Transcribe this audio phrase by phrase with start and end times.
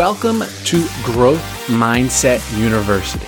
[0.00, 3.26] Welcome to Growth Mindset University.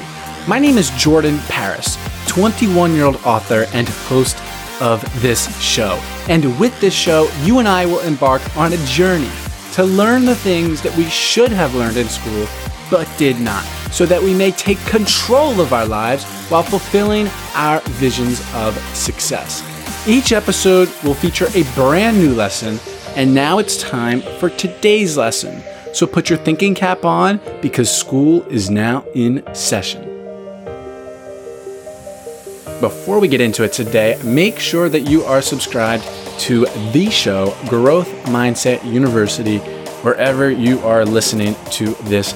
[0.48, 4.38] My name is Jordan Paris, 21 year old author and host
[4.80, 6.00] of this show.
[6.30, 9.28] And with this show, you and I will embark on a journey
[9.72, 12.46] to learn the things that we should have learned in school
[12.90, 17.80] but did not, so that we may take control of our lives while fulfilling our
[18.00, 19.62] visions of success.
[20.08, 22.80] Each episode will feature a brand new lesson,
[23.14, 25.62] and now it's time for today's lesson.
[25.92, 30.08] So put your thinking cap on because school is now in session.
[32.80, 36.04] Before we get into it today, make sure that you are subscribed
[36.40, 39.58] to the show, Growth Mindset University,
[40.02, 42.32] wherever you are listening to this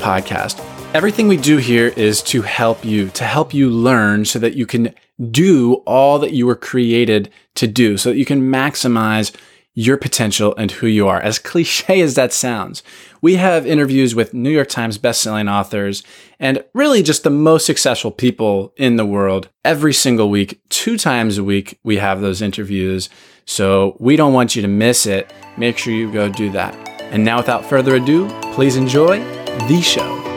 [0.00, 0.58] podcast.
[0.94, 4.66] Everything we do here is to help you, to help you learn so that you
[4.66, 4.94] can
[5.30, 9.32] do all that you were created to do, so that you can maximize
[9.74, 11.20] your potential and who you are.
[11.20, 12.82] As cliche as that sounds,
[13.20, 16.02] we have interviews with New York Times bestselling authors
[16.38, 20.60] and really just the most successful people in the world every single week.
[20.68, 23.08] Two times a week, we have those interviews.
[23.46, 25.32] So we don't want you to miss it.
[25.56, 26.74] Make sure you go do that.
[27.12, 29.18] And now, without further ado, please enjoy
[29.68, 30.33] the show.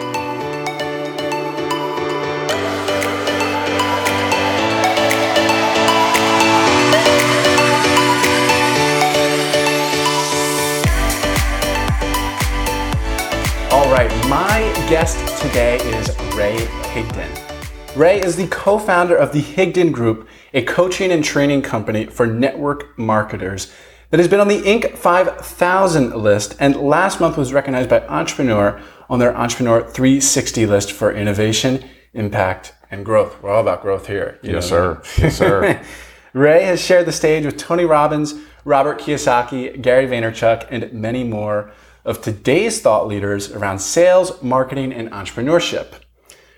[14.87, 17.97] Guest today is Ray Higdon.
[17.97, 22.25] Ray is the co founder of the Higdon Group, a coaching and training company for
[22.25, 23.73] network marketers
[24.11, 24.97] that has been on the Inc.
[24.97, 31.11] 5000 list and last month was recognized by Entrepreneur on their Entrepreneur 360 list for
[31.11, 33.43] innovation, impact, and growth.
[33.43, 34.39] We're all about growth here.
[34.41, 35.01] yes, sir.
[35.17, 35.83] Yes, sir.
[36.33, 41.73] Ray has shared the stage with Tony Robbins, Robert Kiyosaki, Gary Vaynerchuk, and many more
[42.07, 45.87] of today's thought leaders around sales, marketing, and entrepreneurship.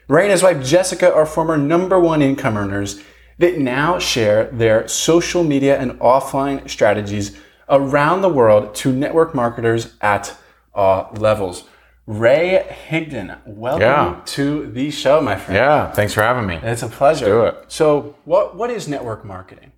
[0.08, 3.02] Ray and his wife Jessica are former number one income earners
[3.40, 7.36] that now share their social media and offline strategies
[7.68, 10.38] around the world to network marketers at
[10.74, 11.64] all levels.
[12.06, 14.22] Ray Higdon, welcome yeah.
[14.26, 15.56] to the show, my friend.
[15.56, 16.60] Yeah, thanks for having me.
[16.62, 17.44] It's a pleasure.
[17.44, 17.72] Let's do it.
[17.72, 19.72] So, what, what is network marketing?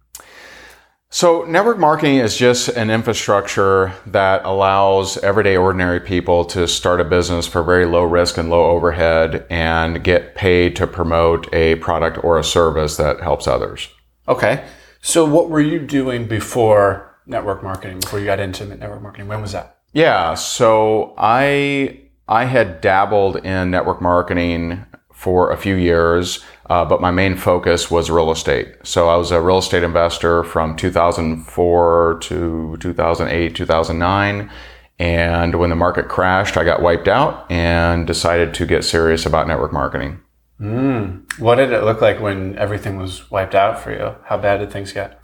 [1.14, 7.04] So, network marketing is just an infrastructure that allows everyday ordinary people to start a
[7.04, 12.24] business for very low risk and low overhead and get paid to promote a product
[12.24, 13.90] or a service that helps others.
[14.30, 14.64] Okay.
[15.02, 19.28] So, what were you doing before network marketing, before you got into network marketing?
[19.28, 19.80] When was that?
[19.92, 20.36] Yeah.
[20.36, 27.12] So, I I had dabbled in network marketing for a few years, uh, but my
[27.12, 28.76] main focus was real estate.
[28.84, 34.50] So I was a real estate investor from 2004 to 2008, 2009.
[34.98, 39.50] And when the market crashed, I got wiped out and decided to get serious about
[39.50, 40.22] network marketing.
[40.62, 41.38] Mm.
[41.40, 44.16] What did it look like when everything was wiped out for you?
[44.24, 45.20] How bad did things get?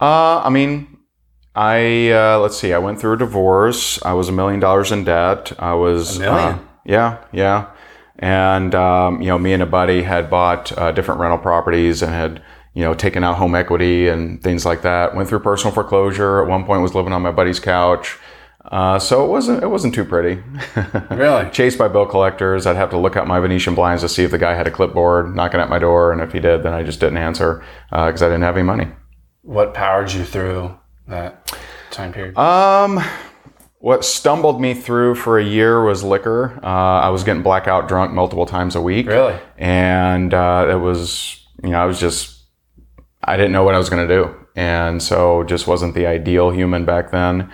[0.00, 0.96] Uh, I mean,
[1.56, 2.72] I uh, let's see.
[2.72, 4.00] I went through a divorce.
[4.04, 5.54] I was a million dollars in debt.
[5.58, 6.54] I was a million.
[6.54, 7.73] Uh, yeah, yeah.
[8.18, 12.12] And, um, you know, me and a buddy had bought uh, different rental properties and
[12.12, 12.42] had,
[12.72, 15.14] you know, taken out home equity and things like that.
[15.14, 16.42] Went through personal foreclosure.
[16.42, 18.18] At one point was living on my buddy's couch.
[18.64, 20.42] Uh, so it wasn't it wasn't too pretty.
[21.10, 21.50] really?
[21.50, 22.66] Chased by bill collectors.
[22.66, 24.70] I'd have to look out my Venetian blinds to see if the guy had a
[24.70, 28.22] clipboard knocking at my door, and if he did, then I just didn't answer because
[28.22, 28.88] uh, I didn't have any money.
[29.42, 31.54] What powered you through that
[31.90, 32.38] time period?
[32.38, 33.04] Um,
[33.84, 36.58] what stumbled me through for a year was liquor.
[36.62, 39.06] Uh, I was getting blackout drunk multiple times a week.
[39.06, 39.38] Really?
[39.58, 42.44] And uh, it was, you know, I was just,
[43.22, 44.34] I didn't know what I was going to do.
[44.56, 47.52] And so just wasn't the ideal human back then.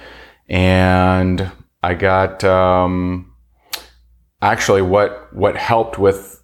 [0.48, 1.50] And
[1.82, 3.34] I got, um,
[4.40, 6.40] actually what, what helped with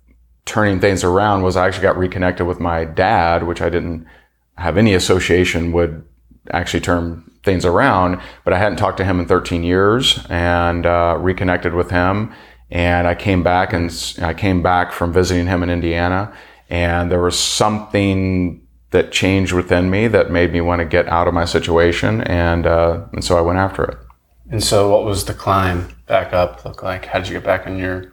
[0.46, 4.04] turning things around was I actually got reconnected with my dad, which I didn't
[4.56, 6.04] have any association would
[6.50, 8.20] actually turn things around.
[8.44, 12.34] But I hadn't talked to him in 13 years and uh, reconnected with him.
[12.70, 13.90] And I came back and
[14.20, 16.36] I came back from visiting him in Indiana,
[16.68, 21.28] and there was something that changed within me that made me want to get out
[21.28, 23.98] of my situation, and uh, and so I went after it.
[24.50, 27.06] And so, what was the climb back up look like?
[27.06, 28.12] How did you get back on your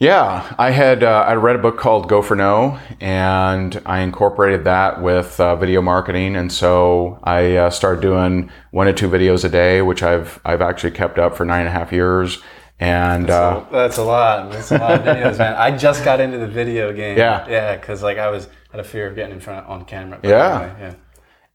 [0.00, 4.64] yeah, I had uh, I read a book called Go for No, and I incorporated
[4.64, 9.44] that with uh, video marketing, and so I uh, started doing one to two videos
[9.44, 12.38] a day, which I've I've actually kept up for nine and a half years.
[12.82, 14.50] And that's, a, uh, that's a lot.
[14.50, 15.54] That's a lot of videos, man.
[15.54, 17.18] I just got into the video game.
[17.18, 19.84] Yeah, yeah, because like I was had a fear of getting in front of, on
[19.84, 20.18] camera.
[20.22, 20.62] Yeah.
[20.62, 20.94] Anyway, yeah.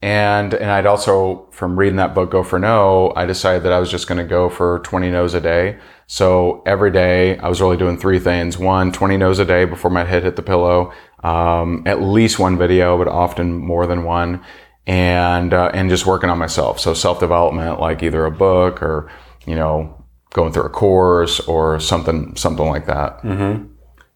[0.01, 3.79] And and I'd also from reading that book Go for No, I decided that I
[3.79, 5.77] was just going to go for 20 no's a day.
[6.07, 8.57] So every day I was really doing three things.
[8.57, 10.93] One, 20 no's a day before my head hit the pillow.
[11.23, 14.43] Um, at least one video, but often more than one.
[14.85, 16.79] And uh, and just working on myself.
[16.79, 19.09] So self development, like either a book or
[19.47, 20.05] you know
[20.35, 23.23] going through a course or something something like that.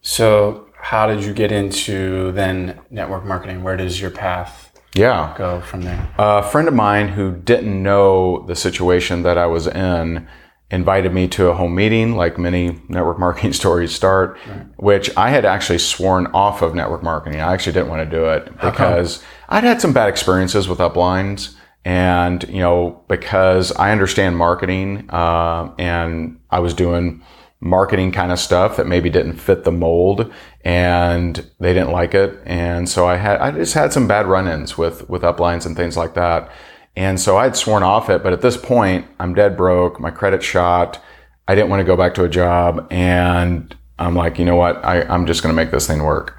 [0.02, 3.64] So, how did you get into then network marketing?
[3.64, 5.36] Where does your path Yeah.
[5.38, 6.10] go from there?
[6.18, 10.28] A friend of mine who didn't know the situation that I was in
[10.72, 14.38] invited me to a home meeting, like many network marketing stories start,
[14.78, 17.40] which I had actually sworn off of network marketing.
[17.40, 21.56] I actually didn't want to do it because I'd had some bad experiences with uplines.
[21.86, 27.24] And, you know, because I understand marketing, uh, and I was doing
[27.62, 32.40] marketing kind of stuff that maybe didn't fit the mold and they didn't like it.
[32.46, 35.98] And so I had, I just had some bad run-ins with, with uplines and things
[35.98, 36.52] like that.
[36.96, 40.00] And so I'd sworn off it, but at this point I'm dead broke.
[40.00, 41.02] My credit shot.
[41.48, 42.88] I didn't want to go back to a job.
[42.92, 44.84] And I'm like, you know what?
[44.86, 46.38] I, I'm just going to make this thing work.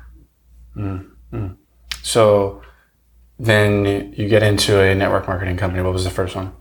[0.76, 1.48] Mm-hmm.
[2.02, 2.62] So,
[3.38, 5.82] then you get into a network marketing company.
[5.82, 6.52] What was the first one?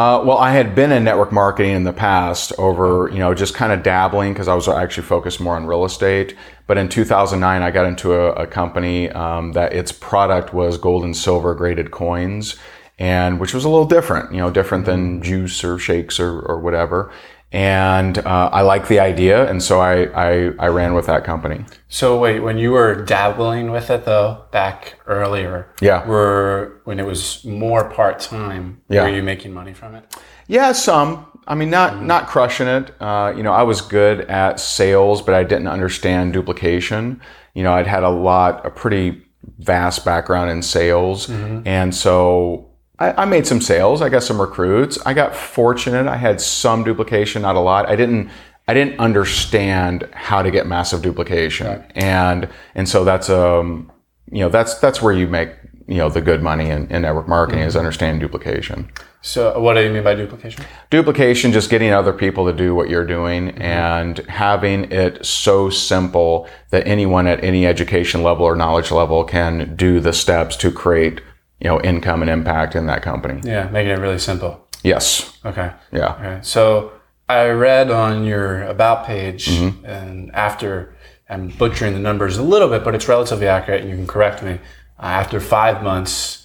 [0.00, 3.52] Uh, well, I had been in network marketing in the past over, you know, just
[3.52, 6.34] kind of dabbling because I was actually focused more on real estate.
[6.66, 11.04] But in 2009, I got into a, a company um, that its product was gold
[11.04, 12.56] and silver graded coins,
[12.98, 16.58] and which was a little different, you know, different than juice or shakes or, or
[16.58, 17.12] whatever.
[17.52, 21.64] And uh, I like the idea, and so I, I I ran with that company.
[21.88, 26.06] So wait, when you were dabbling with it though, back earlier, Yeah.
[26.06, 29.02] were when it was more part time, Yeah.
[29.02, 30.04] were you making money from it?
[30.46, 31.26] Yeah, some.
[31.48, 32.92] I mean, not not crushing it.
[33.00, 37.20] Uh, you know, I was good at sales, but I didn't understand duplication.
[37.54, 39.22] You know, I'd had a lot, a pretty
[39.58, 42.69] vast background in sales, and so
[43.00, 44.02] I, I made some sales.
[44.02, 44.98] I got some recruits.
[45.04, 46.06] I got fortunate.
[46.06, 47.88] I had some duplication, not a lot.
[47.88, 48.30] I didn't.
[48.68, 53.90] I didn't understand how to get massive duplication, and and so that's um
[54.30, 55.50] you know that's that's where you make
[55.88, 58.88] you know the good money in, in network marketing is understanding duplication
[59.22, 60.64] So what do you mean by duplication?
[60.88, 66.48] duplication just getting other people to do what you're doing and having it so simple
[66.70, 71.20] that anyone at any education level or knowledge level can do the steps to create
[71.60, 74.66] you know income and impact in that company Yeah, making it really simple.
[74.82, 75.70] yes Okay.
[75.92, 76.38] yeah Okay.
[76.42, 76.92] So
[77.28, 79.46] I read on your about page,
[79.84, 80.96] and after
[81.28, 84.42] I'm butchering the numbers a little bit, but it's relatively accurate, and you can correct
[84.42, 84.54] me.
[84.98, 86.39] Uh, after five months,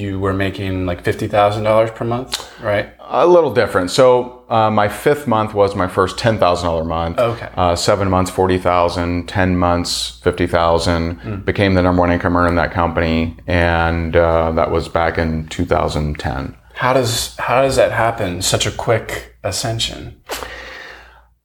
[0.00, 2.30] you were making like fifty thousand dollars per month,
[2.62, 2.86] right?
[3.14, 7.48] a little different so uh, my fifth month was my first $10000 month Okay.
[7.56, 12.72] uh, seven months 40000 10 months 50000 became the number one income earner in that
[12.72, 18.40] company and uh, that was back in 2010 How does how does that happen?
[18.40, 20.22] Such a quick ascension.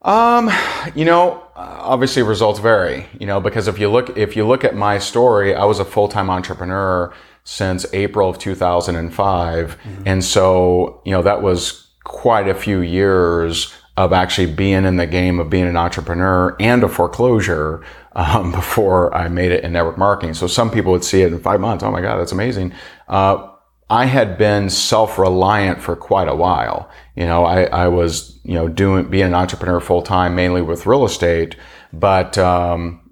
[0.03, 0.49] Um,
[0.95, 4.73] you know, obviously results vary, you know, because if you look, if you look at
[4.75, 7.13] my story, I was a full-time entrepreneur
[7.47, 9.77] since April of 2005.
[10.05, 15.07] And so, you know, that was quite a few years of actually being in the
[15.07, 17.85] game of being an entrepreneur and a foreclosure
[18.17, 20.33] um, before I made it in network marketing.
[20.33, 21.85] So some people would see it in five months.
[21.85, 22.73] Oh my God, that's amazing.
[23.07, 23.49] Uh,
[23.89, 26.89] I had been self-reliant for quite a while.
[27.15, 30.85] You know, I, I was, you know, doing, being an entrepreneur full time, mainly with
[30.85, 31.55] real estate,
[31.93, 33.09] but, um,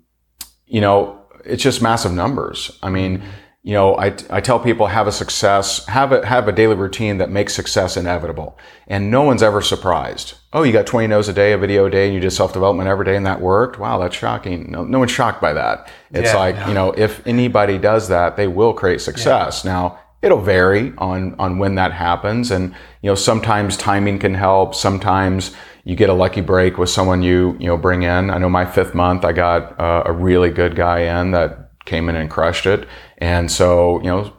[0.66, 2.78] you know, it's just massive numbers.
[2.84, 3.24] I mean,
[3.66, 7.18] you know, I, I tell people have a success, have a, have a daily routine
[7.18, 8.60] that makes success inevitable.
[8.86, 10.36] And no one's ever surprised.
[10.54, 12.88] Oh, you got 20 no's a day, a video a day, and you did self-development
[12.88, 13.80] every day and that worked.
[13.80, 14.70] Wow, that's shocking.
[14.70, 15.92] No, no one's shocked by that.
[16.12, 16.68] It's Yeah, like, yeah.
[16.68, 19.66] you know, if anybody does that, they will create success.
[19.66, 24.74] Now, it'll vary on on when that happens and you know sometimes timing can help
[24.74, 25.52] sometimes
[25.84, 28.66] you get a lucky break with someone you you know bring in i know my
[28.66, 32.66] fifth month i got uh, a really good guy in that came in and crushed
[32.66, 32.88] it
[33.20, 34.32] and so you know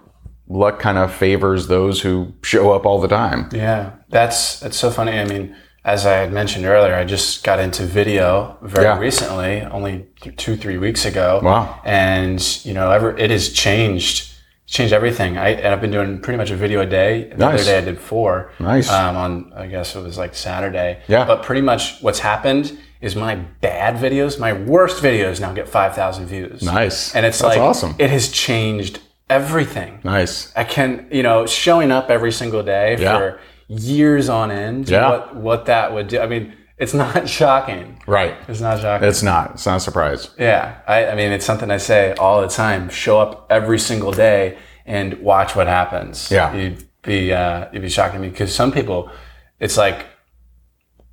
[0.48, 4.90] luck kind of favors those who show up all the time Yeah, that's that's so
[4.90, 5.18] funny.
[5.18, 8.98] I mean, as I had mentioned earlier, I just got into video very Yeah.
[8.98, 11.40] recently, only th- two three weeks ago.
[11.42, 11.80] Wow.
[11.84, 14.32] And you know, ever it has changed
[14.66, 15.36] changed everything.
[15.38, 17.32] I and I've been doing pretty much a video a day.
[17.36, 18.50] The other day I did four.
[18.60, 18.90] Nice.
[18.90, 21.02] Um, on I guess it was like Saturday.
[21.08, 21.24] Yeah.
[21.24, 25.94] But pretty much what's happened is my bad videos, my worst videos now get five
[25.94, 26.62] thousand views.
[26.62, 27.14] Nice.
[27.14, 27.94] And it's That's like awesome.
[27.98, 30.00] it has changed everything.
[30.04, 33.16] nice I can, you know, showing up every single day Yeah.
[33.18, 34.88] for years on end.
[34.88, 35.08] Yeah.
[35.10, 36.20] What what that would do.
[36.20, 38.02] I mean, it's not shocking.
[38.06, 39.08] right It's not shocking.
[39.08, 40.78] it's not it's not a surprise yeah.
[40.86, 42.88] I, I mean, it's something I say all the time.
[42.90, 46.30] Show up every single day and watch what happens.
[46.30, 46.54] Yeah.
[46.54, 49.10] You'd be, uh, you'd be shocking me because some people,
[49.58, 50.06] it's like,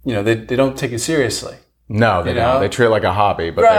[0.06, 1.56] you know, they, they don't take it seriously.
[1.90, 2.54] No, they You don't.
[2.56, 2.60] know?
[2.60, 3.74] They treat it like a hobby, but Right.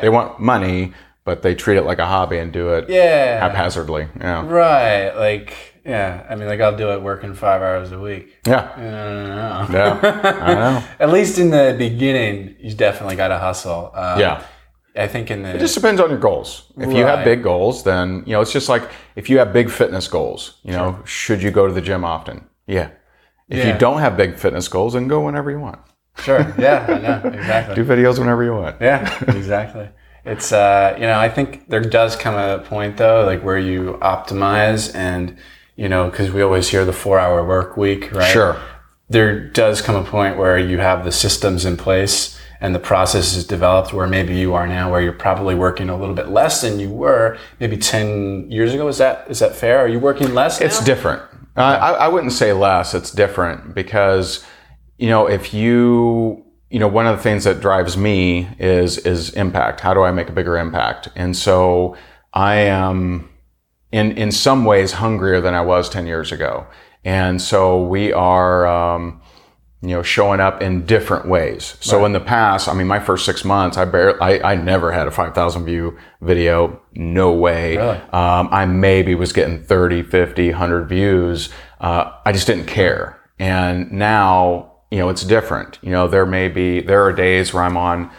[0.00, 0.92] they want they want money,
[1.24, 3.40] but they treat it like a hobby and do it Yeah.
[3.40, 4.08] haphazardly.
[4.20, 4.44] Yeah.
[4.46, 5.10] Right.
[5.16, 5.54] Like,
[5.84, 6.22] yeah.
[6.30, 8.36] I mean, like I'll do it working five hours a week.
[8.46, 8.68] Yeah.
[8.76, 9.68] I don't know.
[9.72, 10.34] Yeah.
[10.42, 10.82] I know.
[11.00, 13.92] At least in the beginning, you definitely got to hustle.
[13.94, 14.42] Um, Yeah.
[14.96, 16.64] I think in the It just depends on your goals.
[16.76, 18.82] If you have big goals, then you know it's just like
[19.14, 20.58] if you have big fitness goals.
[20.64, 22.46] You know, should you go to the gym often?
[22.66, 22.88] Yeah.
[23.48, 23.72] If Yeah.
[23.72, 25.78] you don't have big fitness goals, then go whenever you want.
[26.18, 27.74] Sure, yeah, I know exactly.
[27.74, 28.76] Do videos whenever you want.
[28.80, 29.88] Yeah, exactly.
[30.24, 33.98] It's uh, you know, I think there does come a point though, like where you
[34.02, 35.36] optimize and
[35.76, 38.30] you know, because we always hear the four-hour work week, right?
[38.30, 38.60] Sure.
[39.08, 43.34] There does come a point where you have the systems in place and the process
[43.34, 46.60] is developed where maybe you are now, where you're probably working a little bit less
[46.60, 48.86] than you were maybe ten years ago.
[48.88, 49.78] Is that is that fair?
[49.78, 50.60] Are you working less?
[50.60, 50.86] It's now?
[50.86, 51.22] different.
[51.56, 52.94] Uh, I, I wouldn't say less.
[52.94, 54.44] It's different because,
[55.00, 59.30] you know, if you, you know, one of the things that drives me is is
[59.30, 59.80] impact.
[59.80, 61.08] How do I make a bigger impact?
[61.16, 61.96] And so
[62.34, 63.30] I am,
[63.90, 66.66] in in some ways, hungrier than I was ten years ago.
[67.04, 68.66] And so we are.
[68.66, 69.22] Um,
[69.82, 71.78] you know, showing up in different ways.
[71.80, 74.92] So in the past, I mean, my first six months, I barely, I, I never
[74.92, 76.82] had a 5,000 view video.
[76.92, 77.78] No way.
[77.78, 77.96] Really?
[78.12, 81.48] Um, I maybe was getting 30, 50, 100 views.
[81.80, 83.18] Uh, I just didn't care.
[83.38, 85.78] And now, you know, it's different.
[85.82, 88.10] You know, there may be, there are days where I'm on,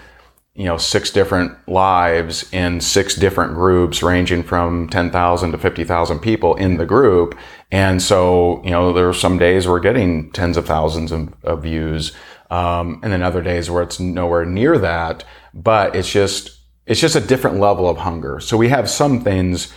[0.56, 6.56] you know, six different lives in six different groups ranging from 10,000 to 50,000 people
[6.56, 7.38] in the group.
[7.72, 11.64] And so, you know, there are some days we're getting tens of thousands of, of
[11.64, 12.14] views.
[12.50, 15.24] Um, and then other days where it's nowhere near that,
[15.54, 18.42] but it's just, it's just a different level of hunger.
[18.42, 19.74] So we have some things,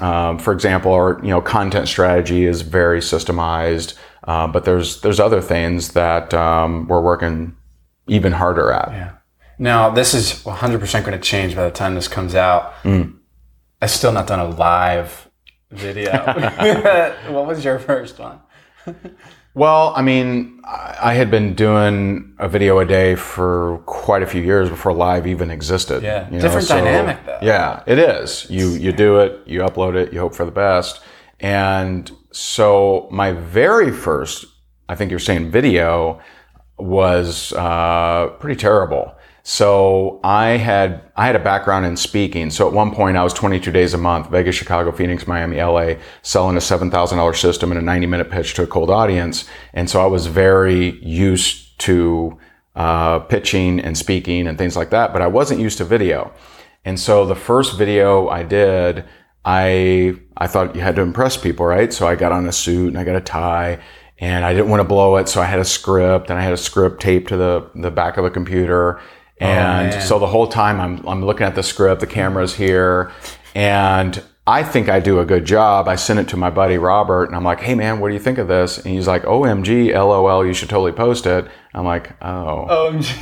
[0.00, 3.94] um, for example, our, you know, content strategy is very systemized.
[4.24, 7.56] Uh, but there's, there's other things that, um, we're working
[8.06, 8.90] even harder at.
[8.90, 9.12] Yeah.
[9.58, 12.74] Now, this is 100% going to change by the time this comes out.
[12.82, 13.18] Mm.
[13.80, 15.30] I've still not done a live
[15.70, 16.12] video.
[17.28, 18.40] what was your first one?
[19.54, 24.42] Well, I mean, I had been doing a video a day for quite a few
[24.42, 26.02] years before live even existed.
[26.02, 26.28] Yeah.
[26.28, 27.38] you Different dynamic, though.
[27.40, 28.50] Yeah, it is.
[28.50, 31.00] You you do it, you upload it, you hope for the best.
[31.38, 34.44] And so my very first,
[34.88, 36.20] I think you're saying video,
[36.78, 39.14] was uh, pretty terrible.
[39.44, 42.50] So I had I had a background in speaking.
[42.50, 45.94] So at one point I was 22 days a month, Vegas, Chicago, Phoenix, Miami, LA,
[46.22, 49.48] selling a seven thousand dollars system in a 90 minute pitch to a cold audience.
[49.72, 52.36] And so I was very used to
[52.74, 56.32] uh, pitching and speaking and things like that, but I wasn't used to video.
[56.84, 59.04] And so the first video I did,
[59.44, 61.92] I I thought you had to impress people, right?
[61.92, 63.80] So I got on a suit and I got a tie
[64.18, 66.52] and I didn't want to blow it, so I had a script and I had
[66.52, 68.98] a script taped to the the back of the computer.
[69.40, 70.00] Oh, and man.
[70.00, 73.10] so the whole time I'm I'm looking at the script, the camera's here,
[73.54, 75.88] and I think I do a good job.
[75.88, 78.20] I sent it to my buddy Robert, and I'm like, "Hey man, what do you
[78.20, 82.12] think of this?" And he's like, "OMG, LOL, you should totally post it." I'm like,
[82.22, 82.66] "Oh."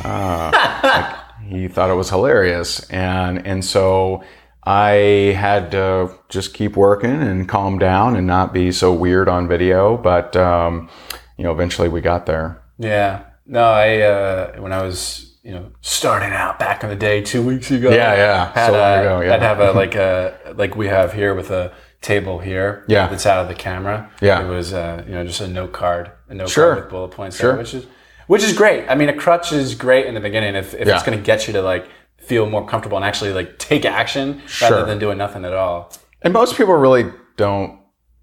[0.05, 4.23] Oh, he thought it was hilarious and and so
[4.65, 9.49] I had to just keep working and calm down and not be so weird on
[9.49, 10.89] video but um,
[11.37, 13.25] you know eventually we got there yeah.
[13.45, 17.43] No, I, uh, when I was, you know, starting out back in the day, two
[17.43, 17.91] weeks ago.
[17.91, 18.53] Yeah, yeah.
[18.53, 19.35] Had So a- ago, yeah.
[19.35, 22.85] I'd have a, like a, like we have here with a table here.
[22.89, 23.09] Yeah.
[23.09, 24.11] That's out of the camera.
[24.21, 24.45] Yeah.
[24.45, 26.73] It was, uh, you know, just a note card, a note Sure.
[26.73, 27.51] card with bullet points Sure.
[27.51, 27.87] there, which is,
[28.29, 28.89] which is great.
[28.89, 30.95] I mean, a crutch is great in the beginning if, if Yeah.
[30.95, 31.87] it's going to get you to like
[32.23, 34.71] feel more comfortable and actually like take action Sure.
[34.71, 35.93] rather than doing nothing at all.
[36.23, 37.05] and most people really
[37.37, 37.79] don't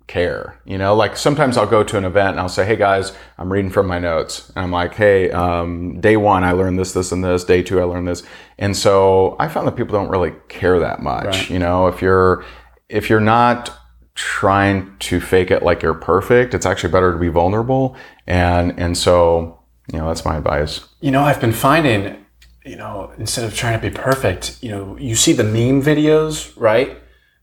[0.07, 0.95] care you know?
[0.95, 3.85] Like sometimes I'll go to an event and I'll say hey guys I'm reading from
[3.85, 4.49] my notes.
[4.55, 7.43] And I'm like hey um, day one I learned this this and this.
[7.43, 8.23] Day two I learned this.
[8.57, 11.49] And so I found that people don't really care that much Right.
[11.51, 11.87] you know?
[11.87, 12.43] If you're
[12.87, 13.71] if you're not
[14.15, 17.95] trying to fake it like you're perfect it's actually better to be vulnerable.
[18.25, 19.59] And and so
[19.93, 20.85] you know that's my advice.
[21.01, 22.25] You know, I've been finding,
[22.69, 26.33] you know, instead of trying to be perfect, you know, you see the meme videos,
[26.69, 26.89] right?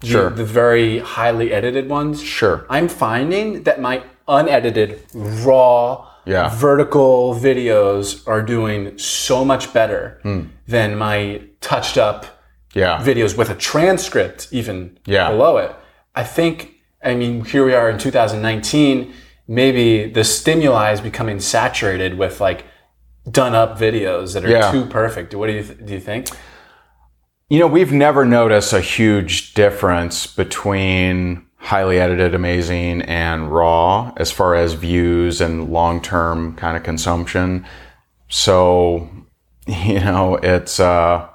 [0.00, 0.30] The- Sure.
[0.30, 2.22] The, very highly edited ones.
[2.22, 2.56] Sure.
[2.76, 6.48] I'm finding that my unedited, raw, Yeah.
[6.54, 10.40] vertical videos are doing so much better Hmm.
[10.74, 12.20] than my touched up
[12.74, 15.30] yeah videos with a transcript even Yeah.
[15.30, 15.72] below it.
[16.14, 16.54] I think,
[17.02, 19.12] I mean, here we are in 2019.
[19.48, 22.60] Maybe the stimuli is becoming saturated with like
[23.30, 24.70] done up videos that are Yeah.
[24.70, 25.34] too perfect.
[25.34, 25.94] What do you th- do?
[25.94, 26.28] You think?
[27.48, 34.30] You know, we've never noticed a huge difference between highly edited, amazing, and raw as
[34.30, 37.64] far as views and long term kind of consumption.
[38.28, 39.08] So,
[39.66, 41.26] you know, it's, uh,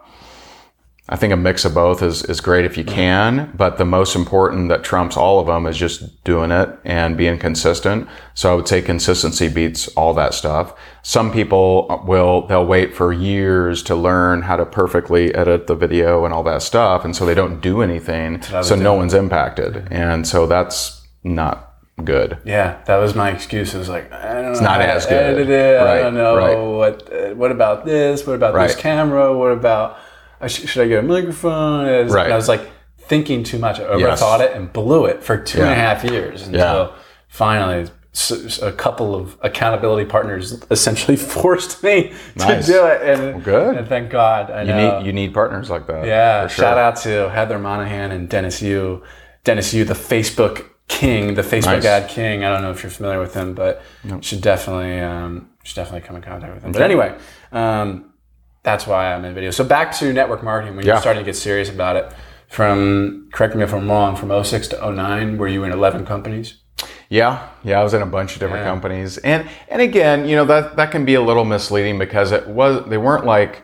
[1.09, 4.15] I think a mix of both is, is great if you can, but the most
[4.15, 8.07] important that trumps all of them is just doing it and being consistent.
[8.33, 10.73] So I would say consistency beats all that stuff.
[11.01, 16.23] Some people will, they'll wait for years to learn how to perfectly edit the video
[16.23, 17.03] and all that stuff.
[17.03, 18.41] And so they don't do anything.
[18.41, 19.87] So no one's impacted.
[19.91, 21.73] And so that's not
[22.05, 22.37] good.
[22.45, 23.73] Yeah, that was my excuse.
[23.73, 24.51] It was like, I don't know.
[24.51, 25.13] It's not as good.
[25.13, 25.77] Edit it.
[25.77, 26.57] Right, I don't know right.
[26.57, 27.13] what.
[27.13, 28.25] Uh, what about this?
[28.25, 29.35] What about this camera?
[29.35, 29.97] What about?
[30.41, 31.85] I sh- should I get a microphone?
[32.05, 32.25] Was- Right.
[32.25, 32.61] And I was like
[32.99, 33.79] thinking too much.
[33.79, 34.21] I Yes.
[34.21, 35.75] overthought it and blew it for two and a Yeah.
[35.75, 36.87] half years until Yeah.
[37.27, 37.87] finally.
[38.61, 42.65] a couple of accountability partners essentially forced me Nice.
[42.65, 43.77] to do it, and good.
[43.77, 44.97] And thank God, I You know.
[44.99, 46.05] need, you need partners like that.
[46.05, 46.65] Yeah, sure.
[46.65, 49.01] shout out to Heather Monahan and Dennis Yu.
[49.45, 51.85] Dennis Yu, the Facebook king, the Facebook Nice.
[51.85, 52.43] ad king.
[52.43, 56.05] I don't know if you're familiar with him, but you should definitely um, should definitely
[56.05, 56.73] come in contact with him.
[56.73, 57.13] But anyway,
[57.53, 58.10] um,
[58.63, 59.51] that's why I'm in video.
[59.51, 60.93] So back to network marketing when Yeah.
[60.93, 62.11] you're starting to get serious about it.
[62.47, 66.57] From correct me if I'm wrong, from 06 to 09, were you in 11 companies?
[67.09, 68.71] Yeah, yeah, I was in a bunch of different Yeah.
[68.71, 72.47] companies, and and again, you know that that can be a little misleading because it
[72.47, 73.61] was they weren't like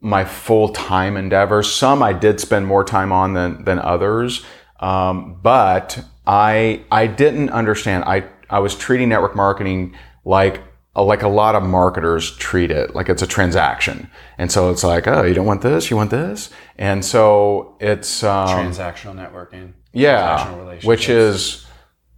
[0.00, 1.70] my full time endeavors.
[1.72, 4.44] Some I did spend more time on than than others,
[4.80, 8.04] um, but I I didn't understand.
[8.04, 10.60] I I was treating network marketing like
[10.96, 15.06] like a lot of marketers treat it like it's a transaction, and so it's like
[15.06, 19.72] oh you don't want this, you want this, and so it's um, Transactional networking.
[19.92, 21.66] yeah, transactional which is,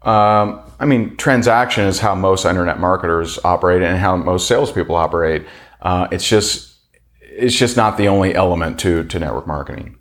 [0.03, 5.45] um, I mean, transaction is how most internet marketers operate and how most salespeople operate.
[5.83, 6.75] Uh, it's just,
[7.21, 9.97] it's just not the only element to to network marketing.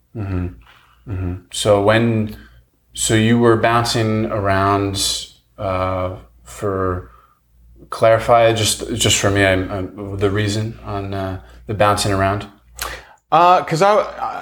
[1.52, 2.38] So when,
[2.94, 4.96] so you were bouncing around
[5.58, 7.12] uh, for
[7.90, 12.48] clarify just just for me, I'm, I'm, the reason on uh, the bouncing around.
[13.30, 13.96] Because I,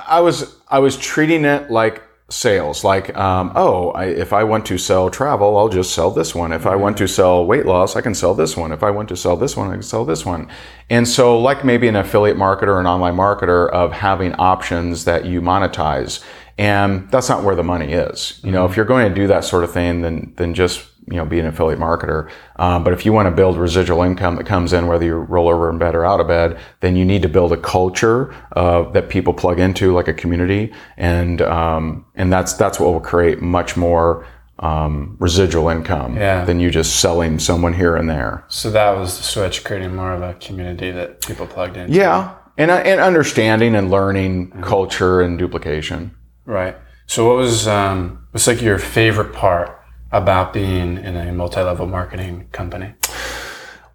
[0.07, 2.83] I was, I was treating it like sales.
[2.83, 6.51] Like, um, oh, I, if I want to sell travel, I'll just sell this one.
[6.51, 8.71] If I want to sell weight loss, I can sell this one.
[8.71, 10.49] If I want to sell this one, I can sell this one.
[10.89, 15.25] And so, like maybe an affiliate marketer or an online marketer of having options that
[15.25, 16.23] you monetize.
[16.57, 18.39] And that's not where the money is.
[18.43, 21.15] You know, if you're going to do that sort of thing, then then just you
[21.15, 22.29] know be an affiliate marketer.
[22.57, 25.47] Um, but if you want to build residual income that comes in whether you roll
[25.47, 28.83] over in bed or out of bed, then you need to build a culture uh,
[28.91, 33.41] that people plug into, like a community, and um, and that's that's what will create
[33.41, 34.25] much more
[34.59, 36.43] um, residual income Yeah.
[36.43, 38.43] than you just selling someone here and there.
[38.47, 41.91] So that was the switch, creating more of a community that people plugged in.
[41.91, 46.15] Yeah, and uh, and understanding and learning culture and duplication.
[46.45, 46.75] Right.
[47.05, 49.76] So what was um, what's like your favorite part
[50.11, 52.93] about being in a multi-level marketing company?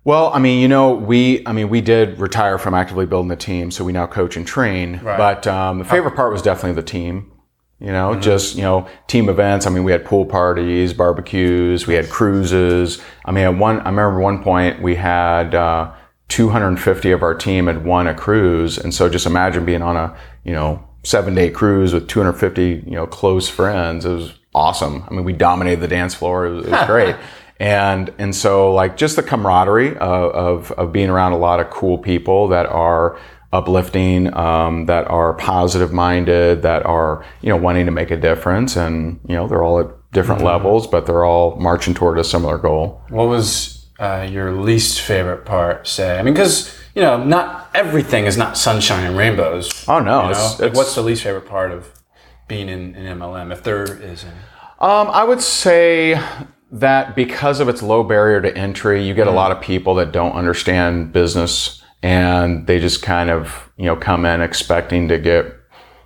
[0.05, 3.37] Well, I mean, you know, we, I mean, we did retire from actively building the
[3.37, 5.01] team, so we now coach and train.
[5.03, 5.17] Right.
[5.17, 7.33] But um, the favorite part was definitely the team.
[7.79, 9.67] You know, just you know, team events.
[9.67, 13.03] I mean, we had pool parties, barbecues, we had cruises.
[13.25, 15.93] I mean, at one, I remember one point we had uh,
[16.29, 20.17] 250 of our team had won a cruise, and so just imagine being on a
[20.45, 24.05] you know seven day cruise with 250 you know close friends.
[24.05, 25.05] It was awesome.
[25.09, 26.47] I mean, we dominated the dance floor.
[26.47, 27.17] It was, it was great.
[27.59, 31.71] And and so like just the camaraderie of, of, of being around a lot of
[31.71, 33.19] cool people that are
[33.53, 38.77] uplifting, um, that are positive minded, that are you know wanting to make a difference,
[38.77, 42.59] and you know they're all at different levels, but they're all marching toward a similar
[42.59, 43.01] goal.
[43.11, 45.87] What was uh, your least favorite part?
[45.87, 49.87] Say, I mean, because you know, not everything is not sunshine and rainbows.
[49.89, 50.31] Oh no, You know?
[50.31, 51.91] it's, Like, what's the least favorite part of
[52.53, 54.35] being in, in MLM, if there is any?
[54.79, 56.21] Um, I would say
[56.71, 60.13] that because of its low barrier to entry, you get a lot of people that
[60.13, 65.47] don't understand business and they just kind of, you know, come in expecting to get,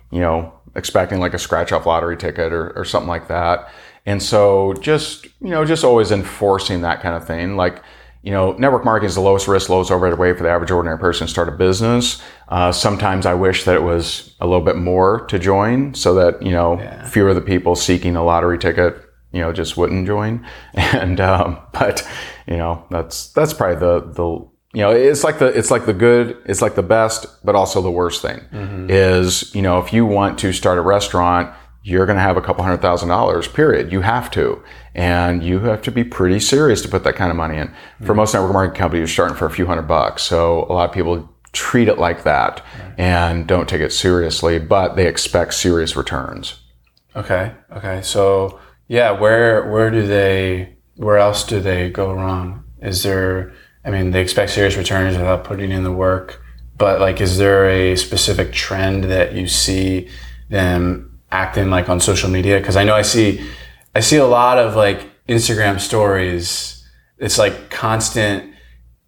[0.09, 3.69] you know, expecting like a scratch off lottery ticket or, or something like that.
[4.05, 7.57] And so just, you know, just always enforcing that kind of thing.
[7.57, 7.83] Like,
[8.27, 10.99] you know, network marketing is the lowest risk, lowest overhead way for the average ordinary
[10.99, 12.21] person to start a business.
[12.49, 16.41] Uh, sometimes I wish that it was a little bit more to join so that,
[16.43, 16.77] you know,
[17.09, 18.97] fewer of the people seeking a lottery ticket,
[19.31, 20.45] you know, just wouldn't join.
[20.73, 22.05] And, um, but,
[22.47, 24.23] you know, that's, that's probably the, the,
[24.73, 27.81] you know, it's like the, it's like the good, it's like the best, but also
[27.81, 28.41] the worst thing
[28.89, 31.55] is, you know, if you want to start a restaurant,
[31.87, 33.93] you're going to have a couple hundred thousand dollars, period.
[33.93, 34.61] You have to.
[34.93, 37.67] And you have to be pretty serious to put that kind of money in.
[37.99, 38.15] For mm-hmm.
[38.17, 40.23] most network marketing companies, you're starting for a few hundred bucks.
[40.23, 42.61] So a lot of people treat it like that
[42.97, 46.59] and don't take it seriously, but they expect serious returns.
[47.15, 47.53] Okay.
[47.71, 48.01] Okay.
[48.01, 52.65] So Yeah, where where do they where else do they go wrong?
[52.81, 53.53] Is there
[53.85, 56.41] I mean, they expect serious returns without putting in the work,
[56.77, 60.09] but like is there a specific trend that you see
[60.49, 62.61] them acting like on social media?
[62.61, 63.41] Cuz I know I see
[63.95, 66.85] I see a lot of like Instagram stories.
[67.17, 68.53] It's like constant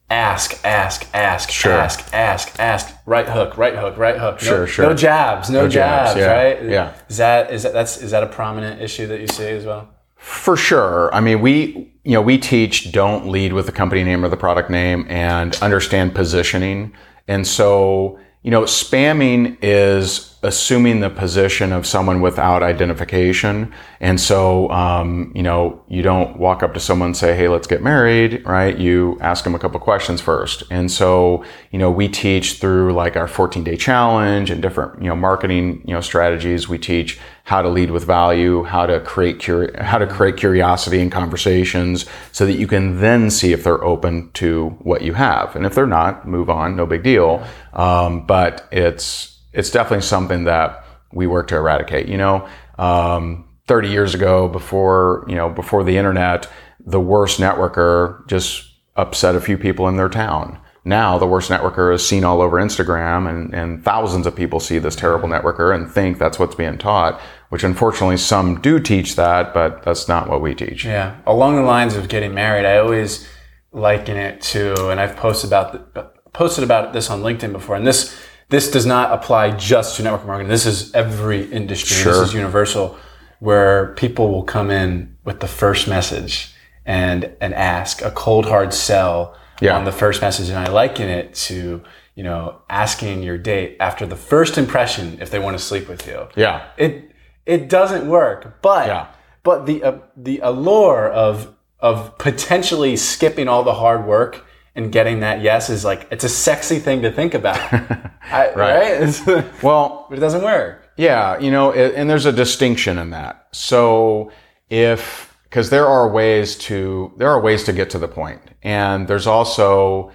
[0.09, 1.71] ask, ask, ask, Sure.
[1.71, 4.41] ask, ask, ask, right hook, right hook, right hook.
[4.41, 4.85] No, Sure, sure.
[4.87, 6.63] No jabs, no, No jabs, jabs, yeah, right?
[6.63, 6.93] yeah.
[7.07, 9.87] Is that is that that's is that a prominent issue that you see as well?
[10.15, 11.13] For sure.
[11.13, 14.35] I mean, we, you know, we teach don't lead with the company name or the
[14.37, 16.91] product name and understand positioning.
[17.29, 23.73] And so, you know, spamming is assuming the position of someone without identification.
[23.99, 27.67] And so, um, you know, you don't walk up to someone and say, Hey, let's
[27.67, 28.77] get married, right?
[28.77, 30.63] You ask them a couple questions first.
[30.69, 35.09] And so, you know, we teach through like our 14 day challenge and different, you
[35.09, 36.69] know, marketing, you know, strategies.
[36.69, 40.99] We teach how to lead with value, how to create curi- how to create curiosity
[41.01, 45.55] in conversations so that you can then see if they're open to what you have.
[45.55, 47.43] And if they're not, move on, no big deal.
[47.73, 52.07] Um, but it's it's definitely something that we work to eradicate.
[52.07, 58.25] You know, um, 30 years ago, before you know, before the internet, the worst networker
[58.27, 60.59] just upset a few people in their town.
[60.85, 64.79] Now the worst networker is seen all over Instagram, and, and thousands of people see
[64.79, 67.19] this terrible networker and think that's what's being taught.
[67.49, 70.85] Which unfortunately some do teach that, but that's not what we teach.
[70.85, 73.27] Yeah, along the lines of getting married, I always
[73.71, 77.85] liken it to, and I've posted about the, posted about this on LinkedIn before, and
[77.85, 78.15] this
[78.49, 80.49] this does not apply just to network marketing.
[80.49, 81.95] This is every industry.
[81.97, 82.13] Sure.
[82.13, 82.97] This is universal,
[83.39, 86.53] where people will come in with the first message
[86.85, 89.77] and and ask a cold hard sell Yeah.
[89.77, 91.81] on the first message, and I liken it to
[92.15, 96.05] you know asking your date after the first impression if they want to sleep with
[96.07, 96.63] you Yeah.
[96.77, 97.11] it
[97.45, 99.05] it doesn't work but Yeah.
[99.43, 105.21] but the uh, the allure of of potentially skipping all the hard work and getting
[105.21, 107.57] that yes is like it's a sexy thing to think about.
[108.31, 110.89] I, right, but Well, it doesn't work.
[110.97, 113.47] Yeah, you know, it, and there's a distinction in that.
[113.51, 114.31] So
[114.69, 119.07] if because there are ways to there are ways to get to the point, and
[119.07, 120.11] there's also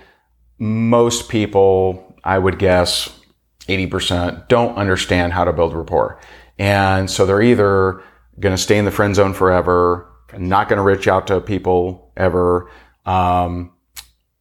[0.59, 3.09] most people, I would guess,
[3.69, 6.21] eighty percent don't understand how to build rapport,
[6.59, 8.03] and so they're either
[8.41, 12.13] going to stay in the friend zone forever, not going to reach out to people
[12.17, 12.71] ever.
[13.07, 13.74] Um,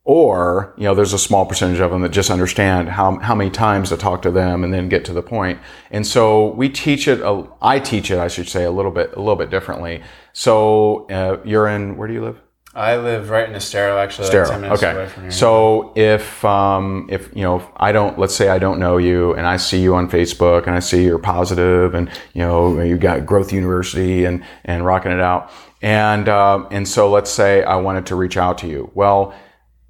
[0.05, 3.49] or, you know, there's a small percentage of them that just understand how, how many
[3.49, 5.59] times to talk to them and then get to the point.
[5.91, 7.21] And so we teach it,
[7.61, 10.03] I teach it, I should say, a little bit, a little bit differently.
[10.33, 12.37] So, uh, you're in, where do you live?
[12.75, 14.49] I live right in Estero actually like Estero.
[14.49, 15.09] 10 minutes away Okay.
[15.09, 18.79] from here So if um, if you know if I don't let's say I don't
[18.79, 22.41] know you and I see you on Facebook and I see you're positive and you
[22.41, 25.51] know you've got Growth University and and rocking it out
[25.83, 28.89] and um, and so let's say I wanted to reach out to you.
[28.95, 29.35] Well,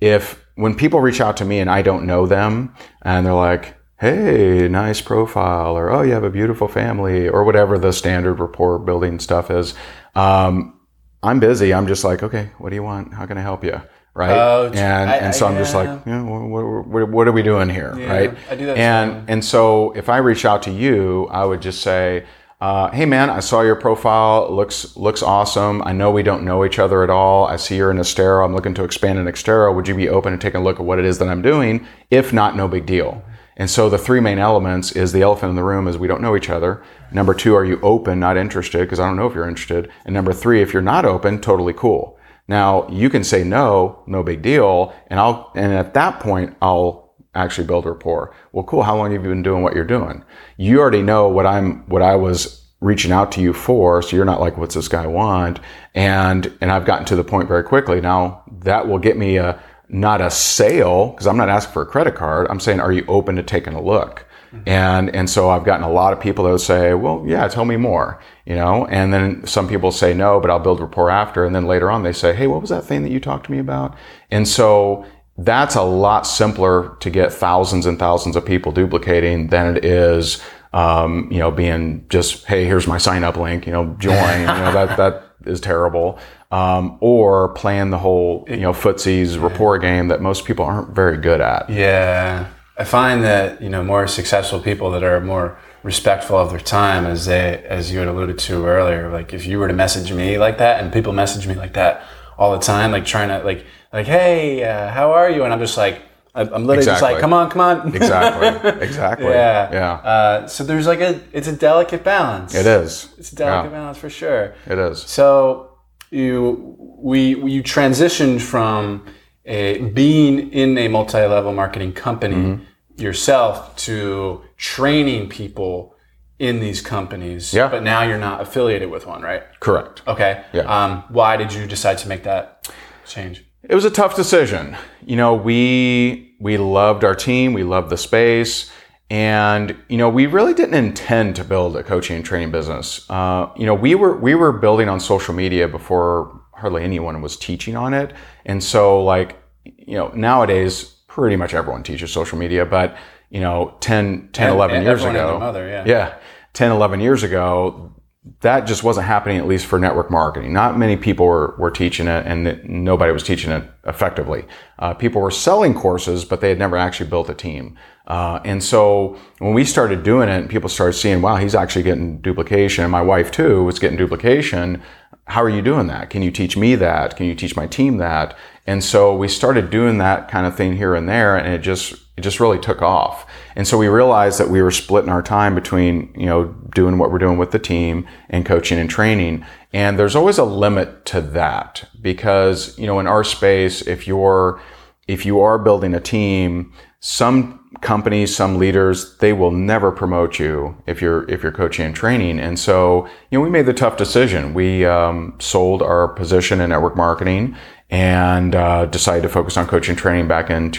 [0.03, 3.75] if when people reach out to me and I don't know them and they're like,
[3.99, 8.79] "Hey, nice profile," or "Oh, you have a beautiful family," or whatever the standard rapport
[8.79, 9.73] building stuff is.
[10.13, 10.79] Um,
[11.23, 11.73] I'm busy.
[11.73, 13.13] I'm just like, okay, what do you want?
[13.13, 13.81] How can I help you?
[14.13, 14.31] Right.
[14.37, 16.21] Oh, and I- and so I- I'm just like, yeah.
[16.21, 17.95] what, what, what are we doing here?
[17.97, 18.37] Yeah, right.
[18.51, 21.81] I do that and and so if I reach out to you, I would just
[21.81, 22.25] say,
[22.63, 24.49] uh, hey man, I saw your profile.
[24.49, 25.81] Looks looks awesome.
[25.83, 27.45] I know we don't know each other at all.
[27.45, 28.45] I see you're in Estero.
[28.45, 29.73] I'm looking to expand in Estero.
[29.73, 31.85] Would you be open to taking a look at what it is that I'm doing?
[32.09, 33.21] If not, no big deal.
[33.57, 36.21] And so the three main elements is the elephant in the room is we don't
[36.21, 36.81] know each other.
[37.11, 38.79] Number two, are you open, not interested?
[38.83, 39.91] Because I don't know if you're interested.
[40.05, 42.17] And number three, if you're not open, totally cool.
[42.47, 44.95] Now you can say no, no big deal.
[45.07, 47.02] And I'll, and at that point, I'll
[47.35, 48.33] actually build rapport.
[48.51, 48.83] Well, cool.
[48.83, 50.23] How long have you been doing what you're doing?
[50.57, 54.01] You already know what I'm, what I was reaching out to you for.
[54.01, 55.59] So you're not like, what's this guy want?
[55.95, 58.01] And, and I've gotten to the point very quickly.
[58.01, 61.85] Now that will get me a, not a sale because I'm not asking for a
[61.85, 62.47] credit card.
[62.49, 64.25] I'm saying, are you open to taking a look?
[64.53, 64.69] Mm-hmm.
[64.69, 67.65] And and so I've gotten a lot of people that will say, well, yeah, tell
[67.65, 68.85] me more, you know.
[68.87, 71.43] And then some people say no, but I'll build rapport after.
[71.45, 73.51] And then later on, they say, hey, what was that thing that you talked to
[73.51, 73.95] me about?
[74.29, 75.05] And so
[75.37, 80.41] that's a lot simpler to get thousands and thousands of people duplicating than it is,
[80.73, 84.41] um, you know, being just, hey, here's my sign up link, you know, join.
[84.41, 86.19] you know, that that is terrible.
[86.51, 91.17] Um, or playing the whole, you know, footsies rapport game that most people aren't very
[91.17, 91.67] good at.
[91.69, 96.59] Yeah, I find that you know more successful people that are more respectful of their
[96.59, 99.09] time, as they as you had alluded to earlier.
[99.09, 102.03] Like if you were to message me like that, and people message me like that
[102.37, 105.43] all the time, like trying to like like hey, uh, how are you?
[105.43, 106.01] And I'm just like.
[106.35, 107.95] I'm literally just like, come on, come on.
[107.95, 108.71] Exactly.
[108.87, 109.27] Exactly.
[109.27, 109.71] yeah.
[109.71, 109.91] Yeah.
[109.93, 112.55] Uh, so there's like a, it's a delicate balance.
[112.55, 113.13] It is.
[113.19, 113.77] It's a delicate Yeah.
[113.77, 114.55] balance for sure.
[114.65, 114.97] It is.
[115.03, 115.77] So
[116.09, 119.05] you we you transitioned from
[119.45, 122.63] a, being in a multi-level marketing company Mm-hmm.
[123.03, 125.95] yourself to training people
[126.39, 127.53] in these companies.
[127.53, 127.67] Yeah.
[127.67, 129.43] But now you're not affiliated with one, right?
[129.59, 130.01] Correct.
[130.07, 130.43] Okay.
[130.51, 130.61] Yeah.
[130.63, 132.67] Um, why did you decide to make that
[133.05, 133.45] change?
[133.69, 134.75] It was a tough decision.
[135.05, 138.71] You know, we we loved our team, we loved the space,
[139.09, 143.09] and you know, we really didn't intend to build a coaching and training business.
[143.09, 147.37] Uh, you know, we were we were building on social media before hardly anyone was
[147.37, 148.13] teaching on it,
[148.45, 152.97] and so like you know, nowadays pretty much everyone teaches social media, but
[153.29, 155.83] you know, 10, 10 11 And years ago, mother, yeah.
[155.87, 156.15] yeah,
[156.53, 157.91] 10, 11 years ago,
[158.39, 160.53] that just wasn't happening, at least for network marketing.
[160.53, 164.45] Not many people were, were teaching it and nobody was teaching it effectively.
[164.79, 167.77] Uh, people were selling courses, but they had never actually built a team.
[168.07, 171.83] Uh, and so when we started doing it and people started seeing, wow, he's actually
[171.83, 172.85] getting duplication.
[172.85, 174.81] And my wife too was getting duplication.
[175.25, 176.09] How are you doing that?
[176.09, 177.17] Can you teach me that?
[177.17, 178.37] Can you teach my team that?
[178.65, 181.93] And so we started doing that kind of thing here and there and it just,
[182.15, 183.25] it just really took off.
[183.55, 187.11] And so we realized that we were splitting our time between, you know, doing what
[187.11, 189.45] we're doing with the team and coaching and training.
[189.71, 194.61] And there's always a limit to that because, you know, in our space, if you're,
[195.07, 200.81] if you are building a team, some companies, some leaders, they will never promote you
[200.87, 202.39] if you're if you're coaching and training.
[202.39, 204.53] And so, you know, we made the tough decision.
[204.53, 207.57] We um, sold our position in network marketing
[207.89, 210.71] and uh, decided to focus on coaching and training back in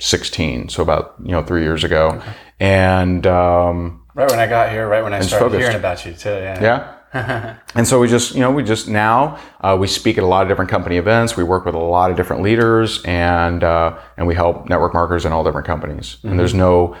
[0.00, 0.68] 2016.
[0.70, 2.22] So about you know three years ago,
[2.58, 5.60] and um, Right when I got here, right when I started focused.
[5.60, 6.30] hearing about you too.
[6.30, 6.96] Yeah.
[7.12, 7.56] yeah.
[7.74, 10.42] and so we just, you know, we just now uh, we speak at a lot
[10.42, 11.36] of different company events.
[11.36, 15.24] We work with a lot of different leaders, and uh, and we help network marketers
[15.24, 16.18] in all different companies.
[16.22, 16.96] And there's no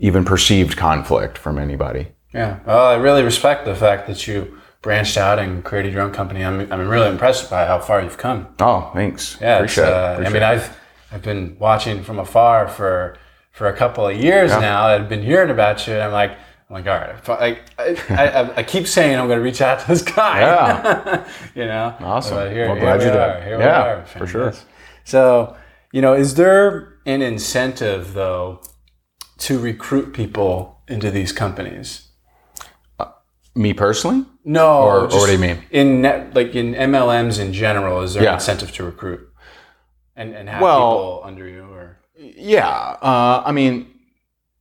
[0.00, 2.08] even perceived conflict from anybody.
[2.34, 2.58] Yeah.
[2.66, 6.44] Well, I really respect the fact that you branched out and created your own company.
[6.44, 8.48] I'm, I'm really impressed by how far you've come.
[8.60, 9.38] Oh, thanks.
[9.40, 9.56] Yeah.
[9.56, 10.26] appreciate uh, it.
[10.26, 10.42] I mean.
[10.42, 10.76] I've
[11.16, 13.16] I've been watching from afar for
[13.52, 14.86] for a couple of years now.
[14.86, 16.32] I've been hearing about you, and I'm like,
[16.68, 17.58] I'm like, all right.
[17.78, 20.40] I, I, I, I keep saying I'm going to reach out to this guy.
[20.40, 21.26] Yeah.
[21.54, 21.96] you know.
[22.00, 22.36] Awesome.
[22.36, 23.18] But here, Well, here glad we you did.
[23.18, 23.40] are.
[23.40, 24.04] Here Yeah, we are.
[24.06, 24.52] for sure.
[25.04, 25.56] So,
[25.90, 28.60] you know, is there an incentive though
[29.38, 32.08] to recruit people into these companies?
[33.00, 33.06] Uh,
[33.54, 34.26] me personally?
[34.44, 34.82] No.
[34.82, 35.62] Or- or what do you mean?
[35.70, 38.30] In net, like in MLMs in general, is there Yeah.
[38.30, 39.25] an incentive to recruit
[40.16, 41.98] and and have Well- people under you or?
[42.18, 42.68] Yeah.
[43.02, 43.86] Uh, I mean,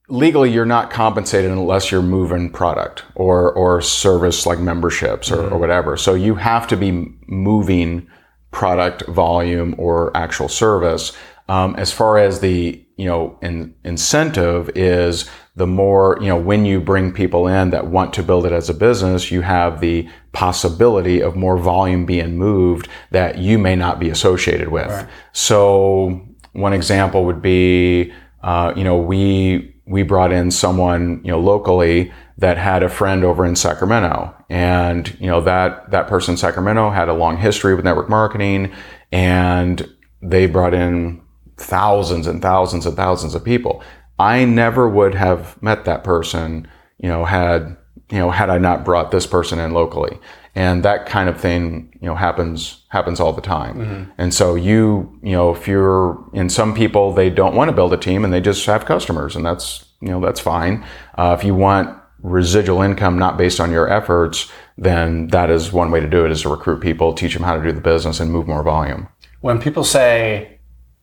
[0.10, 5.58] legally, you're not compensated unless you're moving product or or service like memberships or, or
[5.58, 5.98] whatever.
[5.98, 8.08] So you have to be moving
[8.52, 11.13] product volume or actual service.
[11.48, 16.65] Um, as far as the you know in, incentive is the more you know when
[16.65, 20.08] you bring people in that want to build it as a business you have the
[20.36, 24.91] possibility of more volume being moved that you may not be associated with.
[25.32, 26.21] So
[26.52, 32.12] one example would be uh, you know we we brought in someone you know locally
[32.38, 34.36] that had a friend over in Sacramento.
[34.50, 38.71] And you know that that person in Sacramento had a long history with network marketing
[39.12, 39.89] and
[40.21, 41.21] they brought in
[41.58, 43.82] thousands and thousands and thousands of people.
[44.19, 46.67] I never would have met that person,
[46.98, 47.78] you know, had
[48.12, 50.20] you know had I not brought this person in locally.
[50.58, 54.13] And that kind of thing, you know, happens happens all the time.
[54.18, 57.91] And so you, you know, if you're in some people, they don't want to build
[57.91, 60.86] a team and they just have customers, and that's you know that's fine.
[61.18, 65.91] Uh, if you want residual income not based on your efforts, then that is one
[65.91, 68.22] way to do it: is to recruit people, teach them how to do the business,
[68.22, 69.10] and move more volume.
[69.41, 70.60] When people say,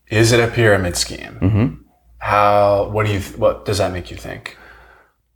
[0.09, 1.75] "Is it a pyramid scheme?" Mm-hmm.
[2.19, 2.89] How?
[2.89, 3.21] What do you?
[3.37, 4.57] What does that make you think?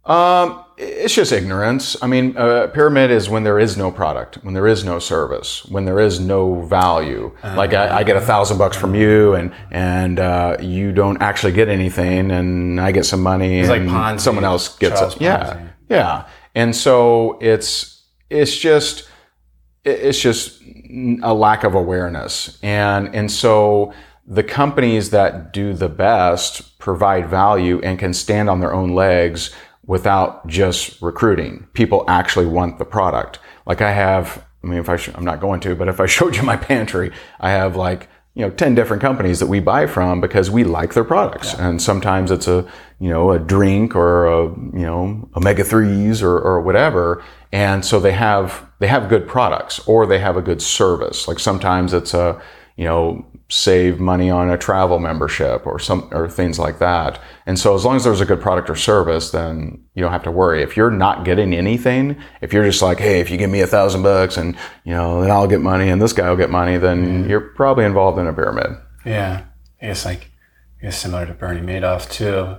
[0.06, 1.96] Um, it's just ignorance.
[2.02, 5.64] I mean, a pyramid is when there is no product, when there is no service,
[5.66, 7.34] when there is no value.
[7.42, 11.52] like I, I get a thousand bucks from you, and and uh, you don't actually
[11.52, 15.22] get anything, and I get some money, like and Ponzi, someone else gets Charles it.
[15.22, 16.28] Yeah, yeah.
[16.54, 19.08] And so it's it's just
[19.84, 20.62] it's just
[21.22, 23.92] a lack of awareness and and so
[24.26, 29.54] the companies that do the best provide value and can stand on their own legs
[29.86, 31.66] without just recruiting.
[31.72, 33.38] People actually want the product.
[33.66, 36.06] Like i have i mean if i sh- i'm not going to but if i
[36.16, 39.86] showed you my pantry i have like you know 10 different companies that we buy
[39.86, 41.54] from because we like their products.
[41.54, 42.70] And sometimes it's a
[43.00, 47.24] you know a drink or a you know omega 3s or, or whatever.
[47.50, 51.26] And so they have they have good products or they have a good service.
[51.26, 52.40] Like sometimes it's a
[52.76, 57.20] you know, save money on a travel membership or some or things like that.
[57.46, 60.24] And so as long as there's a good product or service, then you don't have
[60.24, 60.62] to worry.
[60.62, 63.66] If you're not getting anything, if you're just like, hey, if you give me a
[63.66, 66.76] thousand bucks and you know, then I'll get money and this guy will get money,
[66.76, 67.30] then mm-hmm.
[67.30, 68.78] you're probably involved in a pyramid.
[69.04, 69.44] Yeah.
[69.80, 70.30] I guess like
[70.80, 72.56] I guess similar to Bernie Madoff too.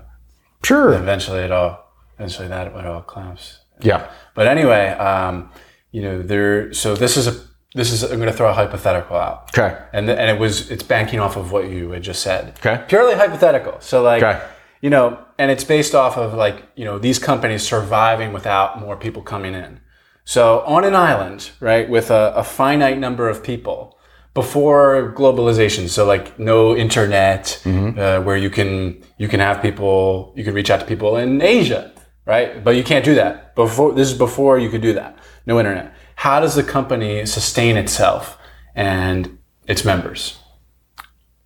[0.63, 0.93] Sure.
[0.93, 3.59] eventually it all eventually that would all collapse.
[3.81, 4.09] Yeah.
[4.33, 5.51] But anyway, um,
[5.91, 7.46] you know, there so this is a
[7.77, 9.49] this is I'm going to throw a hypothetical out.
[9.57, 9.77] Okay.
[9.93, 12.55] And and it was it's banking off of what you had just said.
[12.59, 12.83] Okay.
[12.87, 13.79] Purely hypothetical.
[13.79, 14.43] So like okay.
[14.81, 18.97] you know, and it's based off of like, you know, these companies surviving without more
[18.97, 19.79] people coming in.
[20.25, 23.97] So on an island, right, with a, a finite number of people
[24.33, 27.97] before globalization, so like no internet, mm-hmm.
[27.97, 31.41] uh, where you can you can have people, you can reach out to people in
[31.41, 31.93] Asia,
[32.25, 32.63] right?
[32.63, 33.93] But you can't do that before.
[33.93, 35.17] This is before you could do that.
[35.45, 38.39] No internet how does the company sustain itself
[38.75, 40.39] and its members?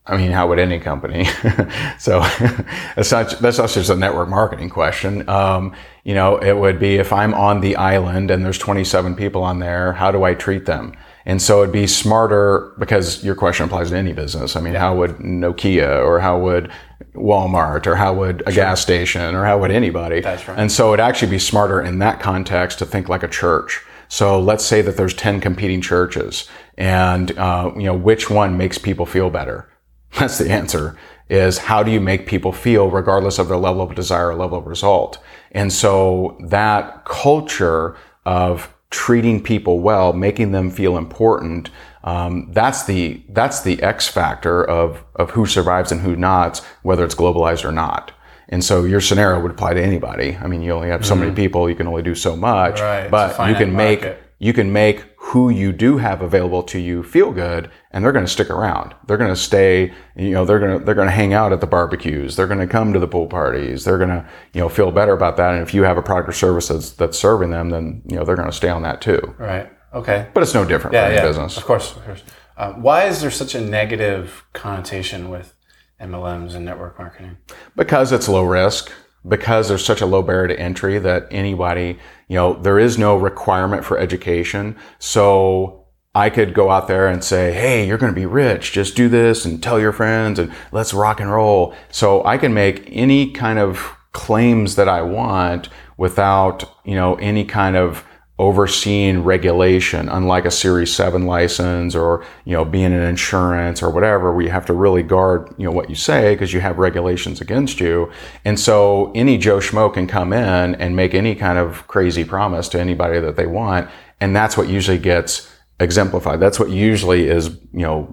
[0.06, 1.26] I mean, how would any company?
[2.00, 2.22] so
[2.96, 5.28] that's not that's not just a network marketing question.
[5.28, 9.44] Um, you know, it would be if I'm on the island and there's 27 people
[9.44, 10.96] on there, how do I treat them?
[11.26, 14.56] And so it'd be smarter because your question applies to any business.
[14.56, 16.72] I mean, how would Nokia or how would
[17.14, 18.64] Walmart or how would a sure.
[18.64, 20.22] gas station or how would anybody?
[20.22, 20.58] That's right.
[20.58, 23.84] And so it'd actually be smarter in that context to think like a church.
[24.12, 28.78] So let's say that there's 10 competing churches and, uh, you know, which one makes
[28.78, 29.72] people feel better?
[30.20, 30.98] That's the answer
[31.30, 34.58] is how do you make people feel regardless of their level of desire or level
[34.58, 35.18] of result?
[35.54, 37.96] And so that culture
[38.26, 41.70] of treating people well, making them feel important,
[42.04, 47.06] um, that's the that's the X factor of of who survives and who not, whether
[47.06, 48.12] it's globalized or not.
[48.52, 50.38] And so your scenario would apply to anybody.
[50.38, 51.24] I mean, you only have so mm-hmm.
[51.24, 53.10] many people, you can only do so much, right.
[53.10, 54.24] but you can make, market.
[54.40, 58.26] you can make who you do have available to you feel good and they're going
[58.26, 58.94] to stick around.
[59.08, 61.62] They're going to stay, you know, they're going to, they're going to hang out at
[61.62, 62.36] the barbecues.
[62.36, 63.86] They're going to come to the pool parties.
[63.86, 65.54] They're going to, you know, feel better about that.
[65.54, 68.26] And if you have a product or service that's, that's serving them, then, you know,
[68.26, 69.34] they're going to stay on that too.
[69.38, 69.72] Right.
[69.94, 70.28] Okay.
[70.34, 71.22] But it's no different yeah, for yeah.
[71.22, 71.56] business.
[71.56, 71.96] Of course.
[71.96, 72.24] Of course.
[72.58, 75.54] Uh, why is there such a negative connotation with
[76.02, 77.38] MLMs and network marketing?
[77.76, 78.92] Because it's low risk
[79.28, 83.16] because there's such a low barrier to entry that anybody, you know, there is no
[83.16, 84.76] requirement for education.
[85.00, 85.86] So
[86.16, 88.72] I could go out there and say, Hey, you're going to be rich.
[88.72, 91.74] Just do this and tell your friends and let's rock and roll.
[91.90, 97.46] So I can make any kind of claims that I want without, you know, any
[97.46, 98.04] kind of
[98.42, 104.34] overseeing regulation, unlike a Series 7 license or, you know, being an insurance or whatever,
[104.34, 107.40] where you have to really guard, you know, what you say because you have regulations
[107.40, 108.12] against you.
[108.44, 112.68] And so any Joe Schmo can come in and make any kind of crazy promise
[112.70, 113.92] to anybody that they want.
[114.20, 115.48] And that's what usually gets
[115.80, 116.40] exemplified.
[116.40, 118.12] That's what usually is, you know,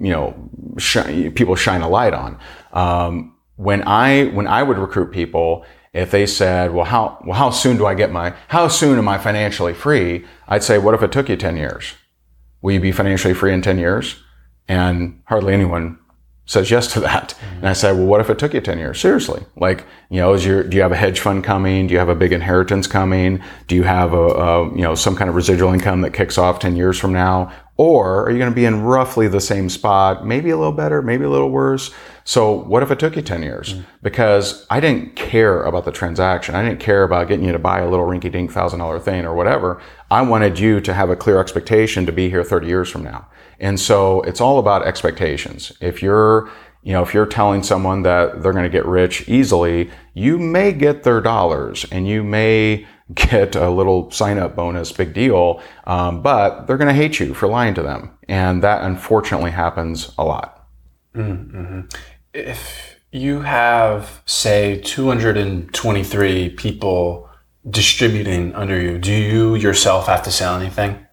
[0.00, 2.36] you know, sh- people shine a light on.
[2.72, 7.50] Um, when I, when I would recruit people, if they said, well, how, well, how
[7.50, 10.24] soon do I get my, how soon am I financially free?
[10.46, 11.94] I'd say, what if it took you 10 years?
[12.60, 14.22] Will you be financially free in 10 years?
[14.68, 15.98] And hardly anyone
[16.48, 17.34] says yes to that.
[17.34, 17.56] Mm-hmm.
[17.58, 18.98] And I say, well, what if it took you 10 years?
[18.98, 19.44] Seriously.
[19.56, 21.86] Like, you know, is your, do you have a hedge fund coming?
[21.86, 23.42] Do you have a big inheritance coming?
[23.66, 26.58] Do you have a, a, you know, some kind of residual income that kicks off
[26.58, 27.52] 10 years from now?
[27.76, 30.26] Or are you going to be in roughly the same spot?
[30.26, 31.92] Maybe a little better, maybe a little worse.
[32.28, 33.72] So what if it took you 10 years?
[33.72, 33.84] Mm-hmm.
[34.02, 36.54] Because I didn't care about the transaction.
[36.54, 39.24] I didn't care about getting you to buy a little rinky dink thousand dollar thing
[39.24, 39.80] or whatever.
[40.10, 43.26] I wanted you to have a clear expectation to be here 30 years from now.
[43.60, 45.72] And so it's all about expectations.
[45.80, 46.50] If you're,
[46.82, 50.72] you know, if you're telling someone that they're going to get rich easily, you may
[50.72, 55.62] get their dollars and you may get a little sign up bonus, big deal.
[55.84, 58.10] Um, but they're going to hate you for lying to them.
[58.28, 60.56] And that unfortunately happens a lot.
[61.14, 61.88] Mm-hmm
[62.38, 67.28] if you have, say, 223 people
[67.68, 71.04] distributing under you, do you yourself have to sell anything?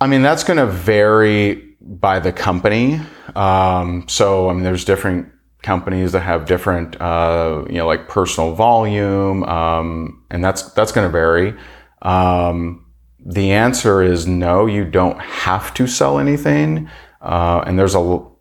[0.00, 3.00] I mean, that's going to vary by the company.
[3.36, 5.30] Um, so, I mean, there's different
[5.62, 11.06] companies that have different, uh, you know, like personal volume, um, and that's that's going
[11.06, 11.54] to vary.
[12.02, 12.84] Um,
[13.24, 14.66] the answer is no.
[14.66, 16.90] You don't have to sell anything,
[17.22, 18.33] uh, and there's a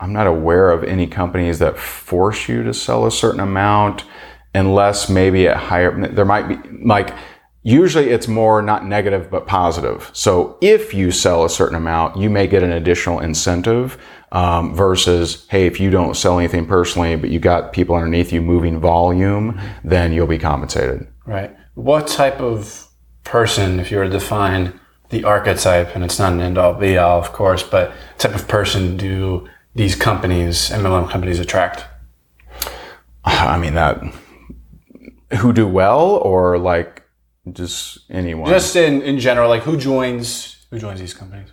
[0.00, 4.04] I'm not aware of any companies that force you to sell a certain amount
[4.54, 7.14] unless maybe at higher, there might be like,
[7.62, 10.10] usually it's more not negative, but positive.
[10.14, 13.98] So if you sell a certain amount, you may get an additional incentive,
[14.32, 18.40] um, versus, hey, if you don't sell anything personally, but you got people underneath you
[18.40, 21.06] moving volume, then you'll be compensated.
[21.26, 21.54] Right.
[21.74, 22.88] What type of
[23.24, 24.80] person, if you were to define
[25.10, 28.48] the archetype, and it's not an end all be all, of course, but type of
[28.48, 31.84] person do these companies, MLM companies, attract?
[33.24, 34.02] I mean that
[35.38, 37.04] who do well or like
[37.52, 38.48] just anyone.
[38.50, 41.48] Just in, in general, like who joins who joins these companies?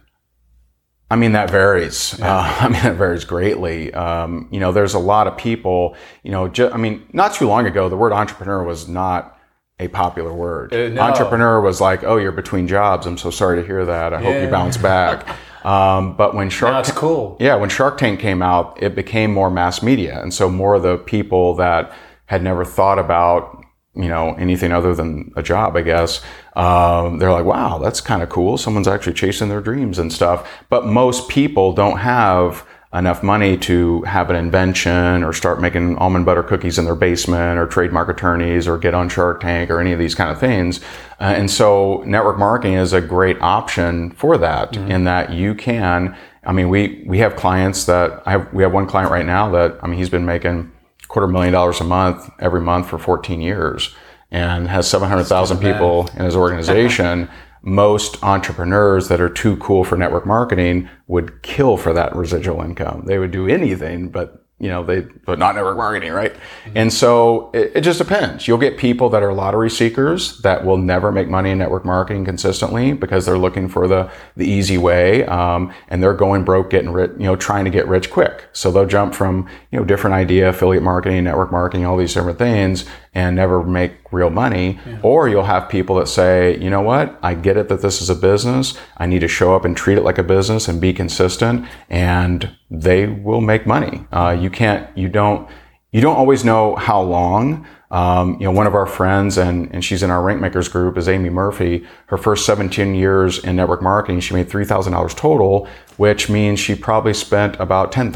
[1.10, 2.16] I mean, that varies.
[2.20, 2.38] Yeah.
[2.38, 3.94] Uh, I mean, that varies greatly.
[3.94, 7.48] Um, you know, there's a lot of people, you know, ju- I mean, not too
[7.48, 9.40] long ago, the word entrepreneur was not
[9.80, 10.74] a popular word.
[10.74, 11.02] Uh, no.
[11.02, 13.06] Entrepreneur was like, oh, you're between jobs.
[13.06, 14.14] I'm so sorry to hear that.
[14.14, 14.34] I yeah.
[14.34, 15.28] hope you bounce back.
[15.64, 17.38] Um, but when Shark That's Ta- cool.
[17.40, 20.22] Yeah, when Shark Tank came out, it became more mass media.
[20.22, 21.92] And so more of the people that
[22.26, 23.64] had never thought about
[23.96, 26.22] you know anything other than a job i guess
[26.56, 30.48] um, they're like wow that's kind of cool someone's actually chasing their dreams and stuff
[30.70, 32.64] but most people don't have
[32.94, 37.60] enough money to have an invention or start making almond butter cookies in their basement
[37.60, 40.80] or trademark attorneys or get on shark tank or any of these kind of things
[41.20, 44.90] uh, and so network marketing is a great option for that mm-hmm.
[44.90, 46.16] in that you can
[46.46, 49.52] i mean we we have clients that i have we have one client right now
[49.52, 50.72] that i mean he's been making
[51.10, 53.94] quarter million dollars a month every month for 14 years
[54.32, 57.30] and has 700,000 people in his organization.
[57.68, 63.04] Most entrepreneurs that are too cool for network marketing would kill for that residual income.
[63.06, 66.34] They would do anything but you know, they, but not network marketing, right?
[66.34, 66.78] Mm-hmm.
[66.78, 68.48] And so it, it, just depends.
[68.48, 72.26] You'll get people that are lottery seekers that will never make money in network marketing
[72.26, 75.26] consistently because they're looking for the, the easy way.
[75.26, 78.46] Um, and they're going broke, getting rich, you know, trying to get rich quick.
[78.52, 82.40] So they'll jump from, you know, different idea, affiliate marketing, network marketing, all these different
[82.40, 82.86] things
[83.18, 84.80] and never make real money.
[84.86, 85.00] Yeah.
[85.02, 87.18] Or you'll have people that say, you know what?
[87.24, 88.78] I get it that this is a business.
[88.98, 92.56] I need to show up and treat it like a business and be consistent and
[92.70, 94.06] they will make money.
[94.12, 95.50] Uh, you can't, you don't,
[95.92, 97.66] you don't always know how long.
[97.90, 100.96] Um, you know, one of our friends, and, and she's in our rank makers group,
[100.96, 101.88] is Amy Murphy.
[102.08, 107.14] Her first 17 years in network marketing, she made $3,000 total, which means she probably
[107.16, 108.12] spent about $10,000,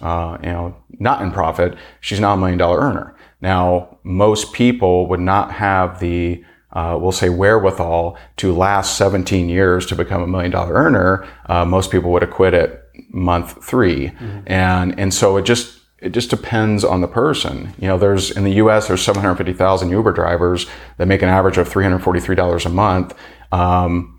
[0.00, 1.76] uh, you know, not in profit.
[2.00, 3.14] She's now a million dollar earner.
[3.42, 9.84] Now, most people would not have the uh, we'll say wherewithal to last 17 years
[9.84, 11.28] to become a million dollar earner.
[11.44, 14.40] Uh, most people would have quit at month 3 mm-hmm.
[14.46, 17.74] and and so it just it just depends on the person.
[17.78, 18.88] You know, there's in the U.S.
[18.88, 20.66] there's 750,000 Uber drivers
[20.96, 23.14] that make an average of $343 a month.
[23.52, 24.18] Um,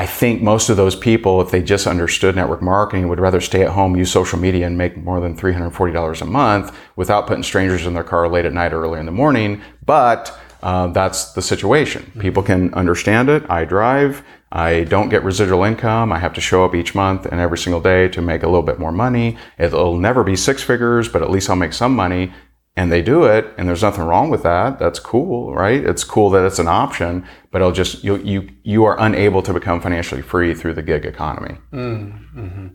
[0.00, 3.60] I think most of those people, if they just understood network marketing, would rather stay
[3.60, 7.84] at home, use social media, and make more than $340 a month without putting strangers
[7.84, 9.60] in their car late at night or early in the morning.
[9.84, 12.04] But uh, that's the situation.
[12.04, 12.20] Mm-hmm.
[12.22, 13.44] People can understand it.
[13.50, 14.24] I drive.
[14.50, 16.12] I don't get residual income.
[16.12, 18.62] I have to show up each month and every single day to make a little
[18.62, 19.36] bit more money.
[19.58, 22.32] It'll never be six figures, but at least I'll make some money
[22.76, 24.78] and they do it and there's nothing wrong with that.
[24.78, 25.84] That's cool right?
[25.84, 29.52] It's cool that it's an option but it'll just you you you are unable to
[29.52, 31.56] become financially free through the gig economy.
[31.72, 32.68] Mm-hmm.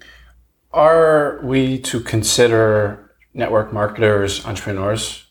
[0.71, 5.25] are we to consider network marketers entrepreneurs?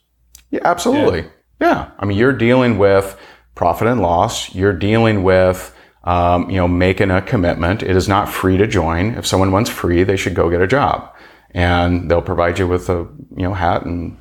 [0.51, 1.21] Yeah absolutely.
[1.21, 1.69] Yeah.
[1.69, 1.91] yeah.
[1.99, 3.19] I mean you're dealing with
[3.55, 4.55] profit and loss.
[4.55, 7.83] You're dealing with um, you know making a commitment.
[7.83, 9.15] It is not free to join.
[9.15, 11.14] If someone wants free they should go get a job
[11.55, 14.19] and they'll provide you with a you know hat and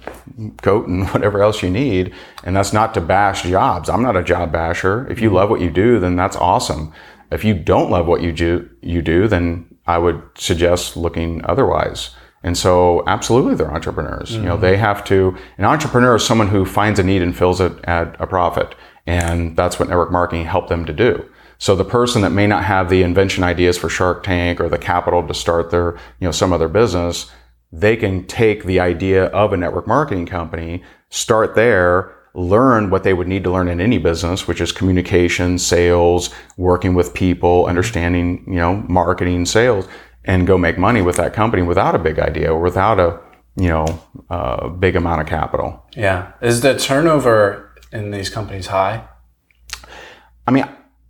[0.61, 2.13] coat and whatever else you need.
[2.43, 3.89] And that's not to bash jobs.
[3.89, 5.07] I'm not a job basher.
[5.07, 6.93] If you love what you do then that's awesome.
[7.31, 12.11] If you don't love what you do you do then i would suggest looking otherwise.
[12.45, 14.31] And so absolutely they're entrepreneurs.
[14.31, 14.43] Mm-hmm.
[14.43, 17.59] you know they have to an entrepreneur is someone who finds a need and fills
[17.59, 18.75] it at a profit.
[19.05, 21.27] And that's what network marketing helped them to do
[21.57, 24.77] so the person that may not have the invention ideas for Shark Tank or the
[24.77, 27.31] capital to start their, you know, some other business,
[27.71, 33.13] they can take the idea of a network marketing company, start there, learn what they
[33.13, 38.43] would need to learn in any business, which is communication, sales, working with people, understanding,
[38.47, 39.87] you know, marketing, sales,
[40.25, 43.19] and go make money with that company without a big idea or without a,
[43.55, 43.85] you know,
[44.29, 45.85] a big amount of capital.
[45.95, 46.31] Yeah.
[46.41, 49.07] Is the turnover in these companies high?
[50.47, 50.67] I mean,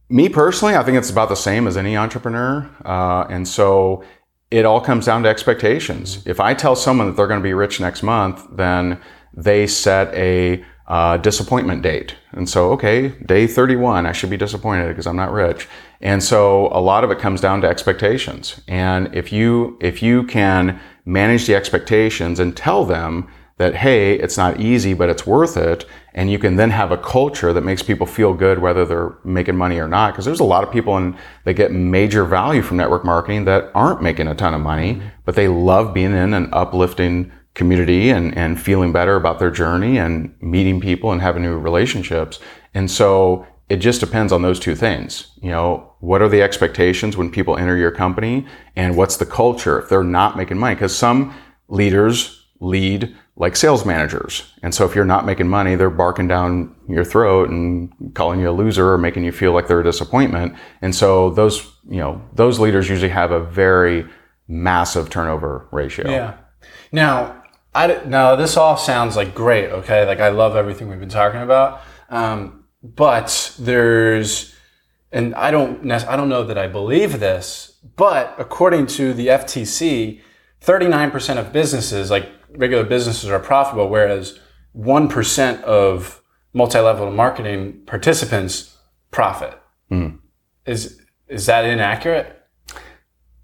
[0.10, 2.70] me personally, I think it's about the same as any entrepreneur.
[2.86, 4.04] Uh, and so
[4.52, 6.26] it all comes down to expectations.
[6.28, 9.00] If I tell someone that they're going to be rich next month, then
[9.34, 12.16] they set a uh, disappointment date.
[12.34, 15.68] And so, okay, day 31, I should be disappointed because I'm not rich.
[16.02, 18.62] And so a lot of it comes down to expectations.
[18.68, 23.28] And if you, if you can manage the expectations and tell them
[23.58, 25.86] that, hey, it's not easy, but it's worth it.
[26.14, 29.58] And you can then have a culture that makes people feel good whether they're making
[29.58, 30.14] money or not.
[30.14, 33.72] Because there's a lot of people in, that get major value from network marketing that
[33.76, 38.36] aren't making a ton of money, but they love being in an uplifting community and,
[38.36, 42.40] and feeling better about their journey and meeting people and having new relationships.
[42.74, 45.28] And so it just depends on those two things.
[45.42, 48.46] You know, what are the expectations when people enter your company
[48.76, 50.76] and what's the culture if they're not making money?
[50.76, 51.34] Because some
[51.68, 54.44] leaders lead like sales managers.
[54.62, 58.50] And so if you're not making money, they're barking down your throat and calling you
[58.50, 60.56] a loser or making you feel like they're a disappointment.
[60.82, 64.06] And so those, you know, those leaders usually have a very
[64.48, 66.10] massive turnover ratio.
[66.12, 66.38] Yeah.
[66.92, 69.72] Now, I, now this all sounds like great.
[69.72, 70.06] Okay.
[70.06, 71.82] Like I love everything we've been talking about.
[72.10, 74.54] Um, but there's,
[75.12, 80.22] and I don't, I don't know that I believe this, but according to the FTC,
[80.62, 84.40] 39% of businesses, like regular businesses are profitable, whereas
[84.76, 86.22] 1% of
[86.54, 88.78] multi-level marketing participants
[89.12, 89.58] profit.
[89.92, 90.20] Mm.
[90.66, 92.40] Is, is that inaccurate?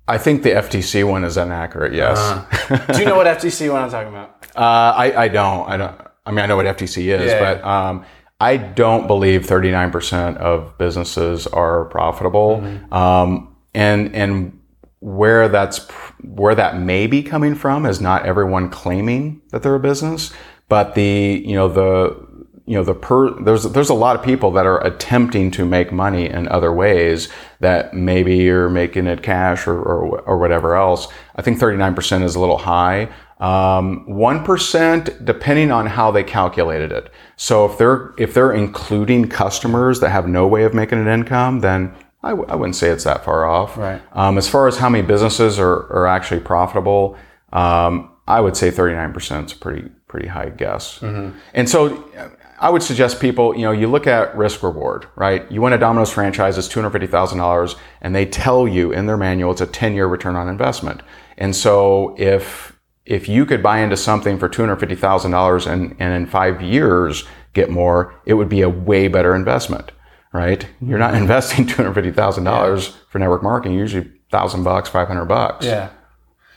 [0.08, 1.94] I think the FTC one is inaccurate.
[1.94, 2.18] Yes.
[2.18, 4.36] Uh, do you know what FTC one I'm talking about?
[4.56, 5.70] Uh, I, I don't.
[5.70, 6.02] I don't.
[6.26, 8.04] I mean, I know what FTC is, yeah, but um,
[8.42, 12.58] I don't believe 39% of businesses are profitable.
[12.58, 12.94] Mm-hmm.
[12.94, 14.59] Um, and and
[15.00, 15.88] where that's
[16.24, 20.32] where that may be coming from is not everyone claiming that they're a business,
[20.68, 22.30] but the you know the
[22.66, 25.92] you know the per there's there's a lot of people that are attempting to make
[25.92, 27.30] money in other ways
[27.62, 31.08] that maybe you're making it cash or or, or whatever else.
[31.36, 33.10] I think 39% is a little high.
[33.40, 37.10] Um, 1% depending on how they calculated it.
[37.38, 41.62] So if they're if they're including customers that have no way of making an income,
[41.62, 43.78] then I w- I wouldn't say it's that far off.
[43.78, 44.02] Right.
[44.14, 47.18] Um, as far as how many businesses are, are actually profitable,
[47.54, 51.00] um, I would say 39% is a pretty, pretty high guess.
[51.00, 51.38] Mm-hmm.
[51.54, 52.12] And so
[52.60, 55.50] I would suggest people, you know, you look at risk reward, right?
[55.52, 59.62] You win a Domino's franchise, it's $250,000 and they tell you in their manual it's
[59.62, 61.02] a 10 year return on investment.
[61.38, 66.62] And so if, if you could buy into something for $250,000 and, and in five
[66.62, 69.92] years get more, it would be a way better investment
[70.34, 70.66] right?
[70.82, 72.52] You're not investing two hundred fifty thousand yeah.
[72.52, 73.78] dollars for network marketing.
[73.78, 75.66] Usually thousand bucks, five hundred bucks.
[75.66, 75.90] Yeah.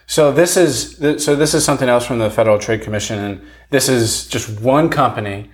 [0.05, 3.89] So this is so this is something else from the Federal Trade Commission, and this
[3.89, 5.49] is just one company.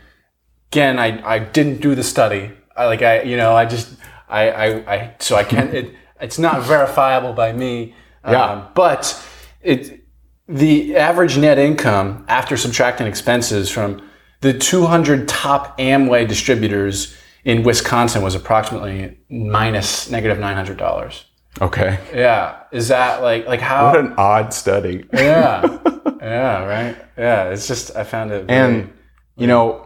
[0.72, 2.51] Again, I, I didn't do the study.
[2.76, 3.95] I like I you know I just
[4.28, 7.95] I I, I so I can't it, it's not verifiable by me.
[8.26, 8.43] Yeah.
[8.43, 9.24] Um, but
[9.61, 10.05] it
[10.47, 14.01] the average net income after subtracting expenses from
[14.41, 17.15] the 200 top Amway distributors
[17.45, 21.25] in Wisconsin was approximately minus negative nine hundred dollars.
[21.61, 21.99] Okay.
[22.13, 22.63] Yeah.
[22.71, 23.87] Is that like like how?
[23.87, 25.05] What an odd study.
[25.13, 25.77] yeah.
[26.21, 26.65] Yeah.
[26.65, 26.97] Right.
[27.17, 27.49] Yeah.
[27.49, 28.45] It's just I found it.
[28.45, 28.93] Very, and
[29.37, 29.85] you know.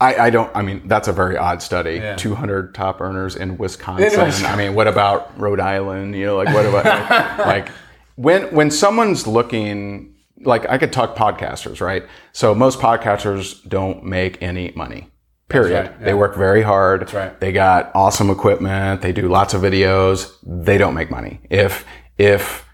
[0.00, 0.50] I, I don't.
[0.56, 1.94] I mean, that's a very odd study.
[1.94, 2.16] Yeah.
[2.16, 4.44] 200 top earners in Wisconsin.
[4.46, 6.14] I mean, what about Rhode Island?
[6.14, 7.68] You know, like what about like, like
[8.16, 12.04] when when someone's looking like I could talk podcasters, right?
[12.32, 15.10] So most podcasters don't make any money.
[15.48, 15.86] Period.
[15.86, 16.04] Right, yeah.
[16.04, 17.12] They work very hard.
[17.12, 17.38] Right.
[17.40, 19.00] They got awesome equipment.
[19.00, 20.30] They do lots of videos.
[20.42, 21.40] They don't make money.
[21.48, 21.86] If,
[22.18, 22.66] if,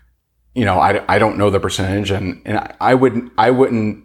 [0.54, 4.04] you know, I, I don't know the percentage and, and I wouldn't, I wouldn't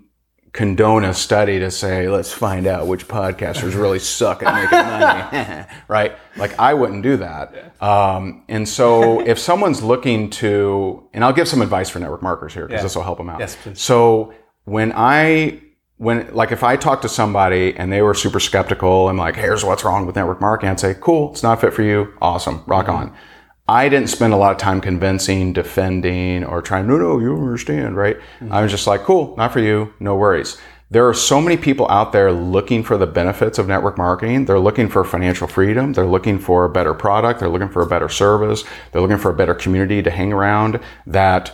[0.51, 5.65] condone a study to say, let's find out which podcasters really suck at making money.
[5.87, 6.15] right.
[6.37, 7.81] Like I wouldn't do that.
[7.81, 12.53] Um, and so if someone's looking to, and I'll give some advice for network marketers
[12.53, 12.83] here because yeah.
[12.83, 13.39] this will help them out.
[13.39, 13.79] Yes, please.
[13.81, 14.33] So
[14.65, 15.61] when I
[15.99, 19.65] when like if I talk to somebody and they were super skeptical and like, here's
[19.65, 22.13] what's wrong with network marketing, I'd say, cool, it's not fit for you.
[22.21, 22.63] Awesome.
[22.67, 23.09] Rock mm-hmm.
[23.09, 23.15] on.
[23.67, 27.97] I didn't spend a lot of time convincing, defending, or trying, no, no, you understand,
[27.97, 28.17] right?
[28.39, 28.51] Mm-hmm.
[28.51, 30.57] I was just like, cool, not for you, no worries.
[30.89, 34.45] There are so many people out there looking for the benefits of network marketing.
[34.45, 35.91] They're looking for financial freedom.
[35.93, 37.41] They're looking for a better product.
[37.41, 38.63] They're looking for a better service.
[38.91, 41.53] They're looking for a better community to hang around that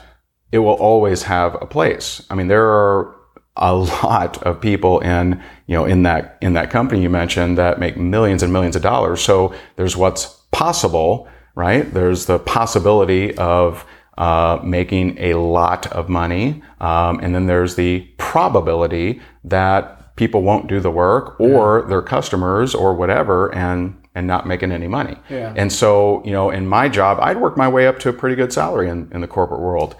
[0.51, 2.21] it will always have a place.
[2.29, 3.14] I mean, there are
[3.57, 7.79] a lot of people in you know in that in that company you mentioned that
[7.79, 9.21] make millions and millions of dollars.
[9.21, 11.91] So there's what's possible, right?
[11.93, 13.85] There's the possibility of
[14.17, 20.67] uh, making a lot of money, um, and then there's the probability that people won't
[20.67, 21.89] do the work or yeah.
[21.89, 25.17] their customers or whatever, and and not making any money.
[25.29, 25.53] Yeah.
[25.57, 28.35] And so, you know, in my job, I'd work my way up to a pretty
[28.35, 29.95] good salary in, in the corporate world.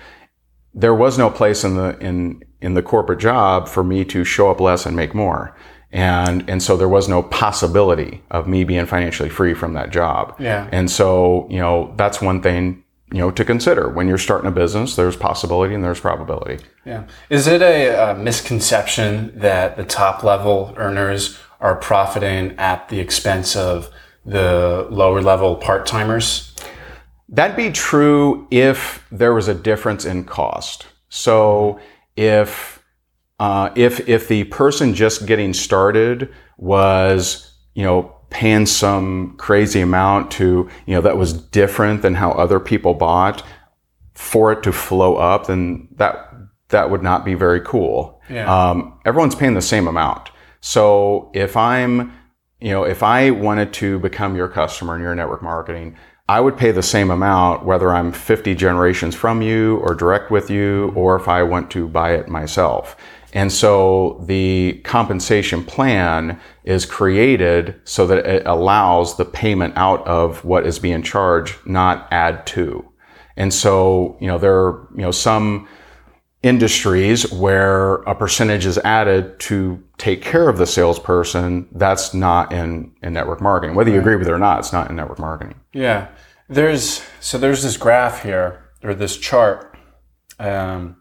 [0.74, 4.50] There was no place in the in in the corporate job for me to show
[4.50, 5.56] up less and make more.
[5.92, 10.36] And, and so there was no possibility of me being financially free from that job.
[10.40, 10.68] Yeah.
[10.72, 14.52] And so, you know, that's one thing, you know, to consider when you're starting a
[14.52, 16.66] business, there's possibility and there's probability.
[16.86, 17.06] Yeah.
[17.30, 23.56] Is it a, a misconception that the top level earners are profiting at the expense
[23.56, 23.90] of
[24.26, 26.54] the lower level part timers?
[27.30, 30.88] That'd be true if there was a difference in cost.
[31.10, 31.80] So,
[32.16, 32.84] if
[33.40, 40.30] uh, if if the person just getting started was you know paying some crazy amount
[40.30, 43.44] to, you know, that was different than how other people bought
[44.14, 46.34] for it to flow up, then that,
[46.68, 48.22] that would not be very cool.
[48.30, 48.54] Yeah.
[48.54, 50.32] Um, everyone's paying the same amount.
[50.60, 52.12] So if I'm,
[52.60, 55.96] you know, if I wanted to become your customer in your network marketing,
[56.28, 60.50] I would pay the same amount whether I'm 50 generations from you or direct with
[60.50, 62.98] you or if I want to buy it myself.
[63.34, 70.44] And so the compensation plan is created so that it allows the payment out of
[70.44, 72.90] what is being charged, not add to.
[73.36, 75.68] And so, you know, there are, you know, some
[76.42, 81.68] industries where a percentage is added to take care of the salesperson.
[81.72, 83.76] That's not in, in network marketing.
[83.76, 85.60] Whether you agree with it or not, it's not in network marketing.
[85.74, 86.10] Yeah.
[86.50, 89.76] There's so there's this graph here or this chart
[90.40, 90.98] um,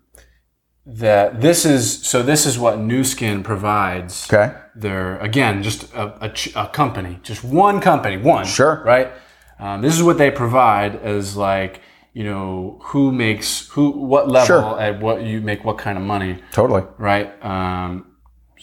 [0.87, 4.27] that this is so this is what Nu Skin provides.
[4.33, 4.55] Okay.
[4.75, 6.33] They're again just a, a,
[6.65, 8.47] a company, just one company, one.
[8.47, 8.83] Sure.
[8.85, 9.13] Right.
[9.59, 11.81] Um, this is what they provide as like
[12.15, 14.81] you know who makes who what level Sure.
[14.81, 16.85] at what you make what kind of money Totally.
[16.97, 17.33] right?
[17.45, 18.14] Um,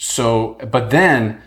[0.04, 1.43] so, but then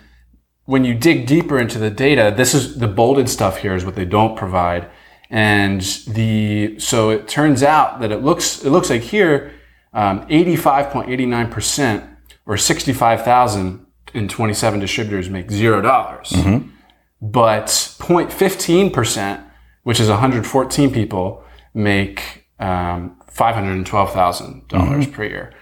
[0.64, 3.96] when you dig deeper into the data, this is the bolded stuff here is what
[3.96, 4.88] they don't provide,
[5.28, 9.52] and the so it turns out that it looks it looks like here,
[9.92, 12.04] um, eighty five point eighty nine percent
[12.46, 13.84] or sixty five thousand
[14.14, 16.32] and twenty seven distributors make zero dollars,
[17.20, 19.44] but 0.15 percent,
[19.82, 21.42] which is one hundred fourteen people,
[21.74, 25.52] make um, five hundred twelve thousand dollars per year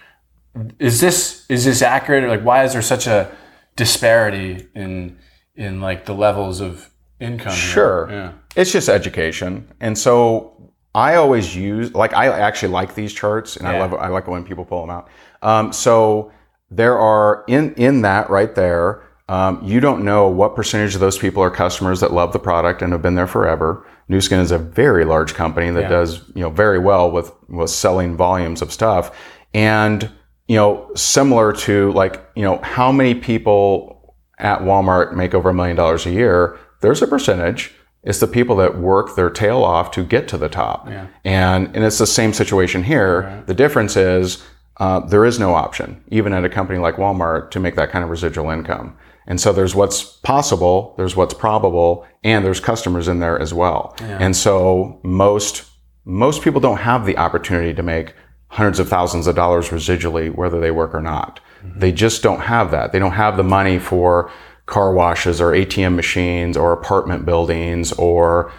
[0.78, 3.30] is this is this accurate like why is there such a
[3.76, 5.18] disparity in
[5.56, 6.90] in like the levels of
[7.20, 7.52] income?
[7.54, 8.08] Sure.
[8.10, 9.68] yeah It's just education.
[9.80, 13.80] And so I always use, like, I actually like these charts and I Yeah.
[13.80, 15.08] love, I like when people pull them out.
[15.40, 16.30] Um, so
[16.70, 21.16] there are, in, in that right there, um, you don't know what percentage of those
[21.16, 23.86] people are customers that love the product and have been there forever.
[24.08, 25.88] Nu Skin is a very large company that Yeah.
[25.88, 29.12] does, you know, very well with, with selling volumes of stuff.
[29.54, 30.10] And,
[30.52, 35.54] you know, similar to like, you know, how many people at Walmart make over a
[35.54, 36.58] million dollars a year?
[36.82, 37.72] There's a percentage.
[38.02, 40.86] It's the people that work their tail off to get to the top.
[40.90, 41.06] Yeah.
[41.24, 43.42] And, and it's the same situation here.
[43.46, 44.44] The difference is
[44.76, 48.04] uh, there is no option, even at a company like Walmart, to make that kind
[48.04, 48.94] of residual income.
[49.26, 53.96] And so there's what's possible, there's what's probable, and there's customers in there as well.
[54.02, 54.18] Yeah.
[54.20, 55.64] And so most
[56.04, 58.14] most people don't have the opportunity to make
[58.52, 61.40] hundreds of thousands of dollars residually, whether they work or not.
[61.64, 62.92] They just don't have that.
[62.92, 64.30] They don't have the money for
[64.66, 68.52] car washes or ATM machines or apartment buildings or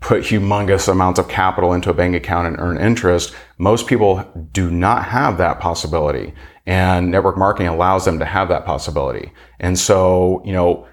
[0.00, 3.34] put humongous amounts of capital into a bank account and earn interest.
[3.56, 4.22] Most people
[4.52, 6.34] do not have that possibility.
[6.66, 9.32] And network marketing allows them to have that possibility.
[9.60, 10.86] And so, you know,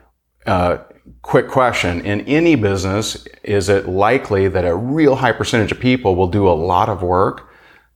[0.46, 0.78] uh,
[1.24, 2.00] quick question.
[2.06, 6.48] In any business, is it likely that a real high percentage of people will do
[6.48, 7.50] a lot of work?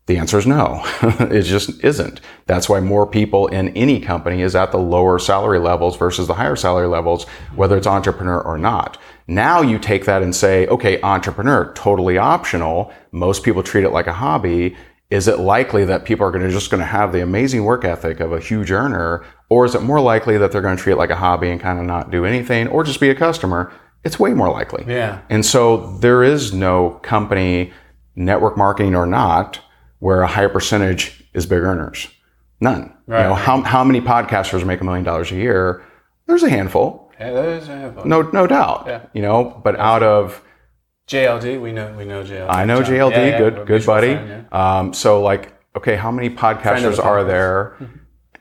[0.10, 0.82] The answer is no.
[1.03, 2.20] it just isn't.
[2.47, 6.34] That's why more people in any company is at the lower salary levels versus the
[6.34, 8.97] higher salary levels, whether it's entrepreneur or not.
[9.28, 12.91] Now you take that and say, okay, entrepreneur, totally optional.
[13.12, 14.76] Most people treat it like a hobby.
[15.12, 17.86] Is it likely that people are going to just going to have the amazing work
[17.86, 20.93] ethic of a huge earner, or is it more likely that they're going to treat
[20.93, 23.72] it like a hobby and kind of not do anything, or just be a customer?
[24.03, 24.86] It's way more likely.
[24.88, 27.74] yeah And so there is no company,
[28.16, 29.60] network marketing or not,
[30.00, 32.08] where a higher percentage is big earners.
[32.62, 32.93] None.
[33.08, 35.86] Right, you know, how, how many podcasters make a million dollars a year?
[36.26, 37.12] There's a handful.
[37.20, 38.06] yeah that is a handful.
[38.06, 38.84] No, no doubt.
[38.88, 39.06] Yeah.
[39.14, 40.41] You know, but out of
[41.08, 42.91] JLD we know we know JLD I know John.
[42.93, 44.14] JLD, Yeah, yeah, good, good buddy.
[44.14, 44.78] friend, yeah.
[44.80, 47.76] Um, so like, okay, how many podcasters are there?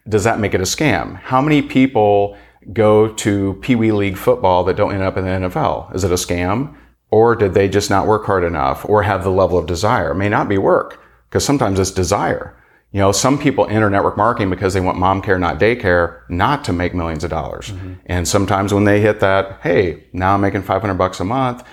[0.08, 1.16] Does that make it a scam?
[1.16, 2.36] How many people
[2.72, 5.94] go to Pee Wee League football that don't end up in the NFL?
[5.94, 6.74] Is it a scam?
[7.10, 10.10] Or did they just not work hard enough or have the level of desire?
[10.10, 12.56] It may not be work because sometimes it's desire.
[12.92, 16.64] You know, some people enter network marketing because they want mom care, not daycare, not
[16.64, 17.68] to make millions of dollars.
[17.68, 17.94] Mm-hmm.
[18.06, 21.64] And sometimes when they hit that, hey, now I'm making 500 bucks a month,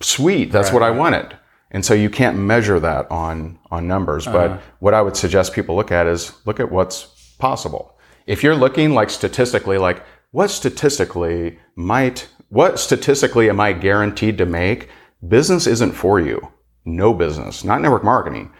[0.00, 1.36] sweet, that's what I wanted.
[1.70, 4.26] And so you can't measure that on on numbers.
[4.26, 4.60] But uh-huh.
[4.78, 7.06] what I would suggest people look at is look at what's
[7.38, 7.98] possible.
[8.26, 14.46] If you're looking like statistically, like what statistically might what statistically am I guaranteed to
[14.46, 14.88] make?
[15.26, 16.52] Business isn't for you.
[16.84, 18.52] No business, not network marketing.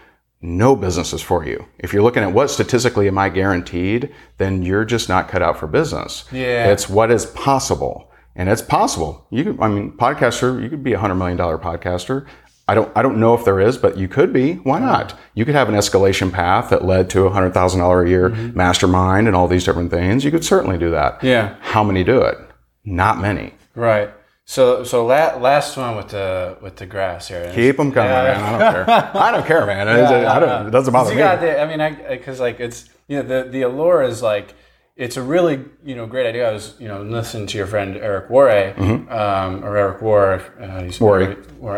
[0.45, 1.65] No business is for you.
[1.79, 5.59] If you're looking at what statistically am I guaranteed, then you're just not cut out
[5.59, 6.27] for business.
[6.31, 6.71] Yeah.
[6.71, 8.13] It's what is possible.
[8.37, 9.27] And it's possible.
[9.31, 12.27] You could, I mean, podcaster, you could be a hundred million dollar podcaster.
[12.69, 14.57] I don't, I don't know if there is, but you could be.
[14.57, 15.19] Why not?
[15.33, 18.29] You could have an escalation path that led to a hundred thousand dollar a year
[18.29, 18.55] mm-hmm.
[18.55, 20.27] mastermind and all these different things.
[20.27, 21.25] You could certainly do that.
[21.25, 21.57] Yeah.
[21.61, 22.37] How many do it?
[22.85, 23.55] Not many.
[23.75, 24.11] Right.
[24.47, 27.51] So so la- last one with the with the grass here.
[27.55, 28.23] Keep them coming, Yeah.
[28.23, 28.43] man.
[28.43, 29.23] I don't care.
[29.23, 29.89] I don't care, man.
[29.95, 31.23] It, I don't, it doesn't bother you me.
[31.23, 34.55] Got the, I mean, I because like it's you know the the allure is like
[34.97, 36.49] it's a really you know great idea.
[36.51, 38.75] I was you know listening to your friend Eric Worre
[39.11, 40.43] um, or Eric War.
[40.61, 41.37] Uh, he's Worre.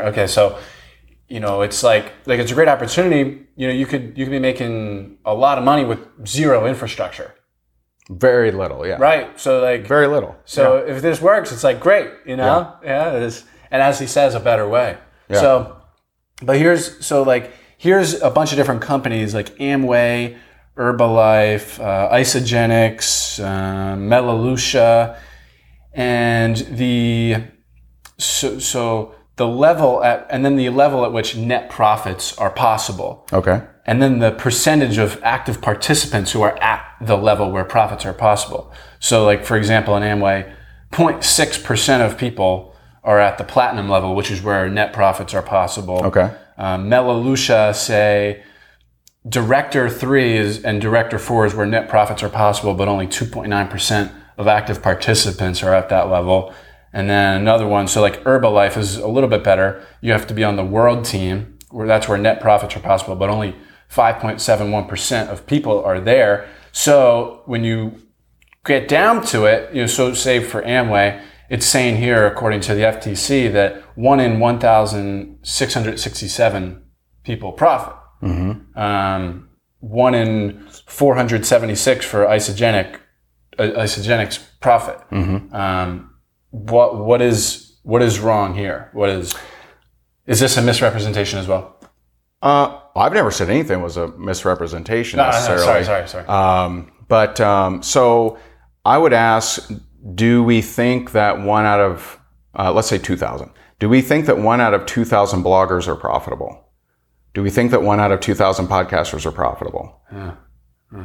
[0.09, 0.59] Okay, so
[1.29, 3.47] you know it's like like it's a great opportunity.
[3.55, 7.33] You know you could you could be making a lot of money with zero infrastructure,
[8.09, 8.97] Very little, yeah.
[8.99, 9.39] right?
[9.39, 10.37] So like Very little.
[10.45, 12.77] so if this works, it's like great, you know?
[12.83, 13.45] Yeah, it is.
[13.71, 14.97] And as he says, a better way.
[15.29, 15.41] Yeah.
[15.41, 15.83] So,
[16.41, 20.39] but here's, so like, here's a bunch of different companies like Amway,
[20.77, 25.19] Herbalife, uh, Isagenix, uh, Melaleuca,
[25.93, 27.43] and the,
[28.19, 33.27] so, so the level at, and then the level at which net profits are possible
[33.33, 33.63] Okay.
[33.87, 38.13] And then the percentage of active participants who are at the level where profits are
[38.13, 38.73] possible.
[38.99, 40.53] So, like for example, in Amway,
[40.91, 42.75] 0.6% of people
[43.05, 46.05] are at the platinum level, which is where net profits are possible.
[46.05, 46.35] Okay.
[46.59, 48.43] Um, Melaleuca say
[49.29, 54.13] Director 3 is and Director 4 is where net profits are possible, but only 2.9%
[54.37, 56.53] of active participants are at that level.
[56.93, 59.85] And then another one, so like Herbalife is a little bit better.
[60.01, 63.15] You have to be on the world team, where that's where net profits are possible,
[63.15, 63.55] but only
[63.91, 66.49] 5.71% of people are there.
[66.73, 68.03] So when you
[68.65, 72.75] get down to it, you know, so say for Amway, it's saying here, according to
[72.75, 76.83] the FTC, that one in 1,667
[77.23, 77.95] people profit.
[78.75, 79.49] Um,
[79.81, 82.99] one in 476 for isogenic,
[83.59, 84.99] uh, Isagenix profit.
[85.53, 86.15] Um,
[86.51, 88.91] what what is what is wrong here?
[88.93, 89.37] What is
[90.27, 91.79] is this a misrepresentation as well?
[92.43, 95.65] Uh, I've never said anything was a misrepresentation No, no, no, necessarily.
[95.65, 96.27] sorry, sorry, sorry.
[96.27, 98.39] Um, but um, so
[98.85, 99.71] I would ask,
[100.15, 102.19] do we think that one out of,
[102.59, 106.65] uh, let's say 2,000, do we think that one out of 2,000 bloggers are profitable?
[107.35, 110.01] Do we think that one out of 2,000 podcasters are profitable?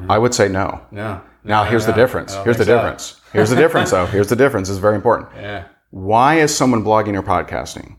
[0.07, 0.79] I would say no.
[0.91, 1.21] no.
[1.43, 2.33] Now, here's the difference.
[2.35, 2.75] Here's the so.
[2.75, 3.19] difference.
[3.33, 4.05] Here's the difference, though.
[4.05, 4.69] Here's the difference.
[4.69, 5.29] It's very important.
[5.35, 5.65] Yeah.
[5.89, 7.97] Why is someone blogging or podcasting?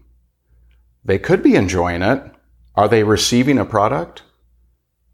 [1.04, 2.22] They could be enjoying it.
[2.74, 4.22] Are they receiving a product?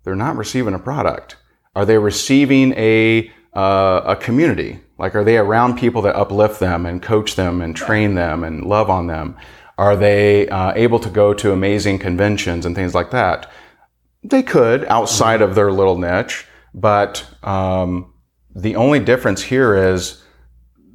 [0.05, 1.37] They're not receiving a product.
[1.75, 4.81] Are they receiving a uh, a community?
[4.99, 8.65] Like, are they around people that uplift them and coach them and train them and
[8.65, 9.37] love on them?
[9.77, 13.51] Are they uh, able to go to amazing conventions and things like that?
[14.25, 18.13] They could outside of their little niche, but um,
[18.55, 20.23] the only difference here is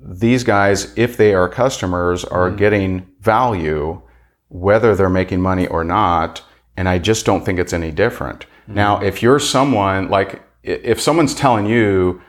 [0.05, 4.01] these guys, if they are customers, are getting value,
[4.49, 6.41] whether they're making money or not.
[6.76, 8.45] And I just don't think it's any different.
[8.67, 9.05] Now, mm-hmm.
[9.05, 12.21] if you're someone like, if someone's telling you,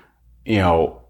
[0.44, 1.00] you know,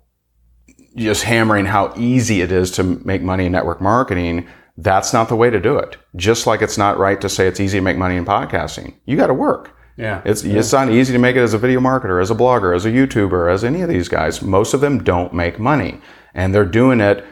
[0.97, 5.37] just hammering how easy it is to make money in network marketing, that's not the
[5.37, 5.97] way to do it.
[6.17, 8.95] Just like it's not right to say it's easy to make money in podcasting.
[9.07, 9.75] You got to work.
[9.97, 10.23] Yeah.
[10.25, 12.85] It's it's not easy to make it as a video marketer, as a blogger, as
[12.85, 14.43] a YouTuber, as any of these guys.
[14.43, 16.01] Most of them don't make money,
[16.35, 17.25] and they're doing it.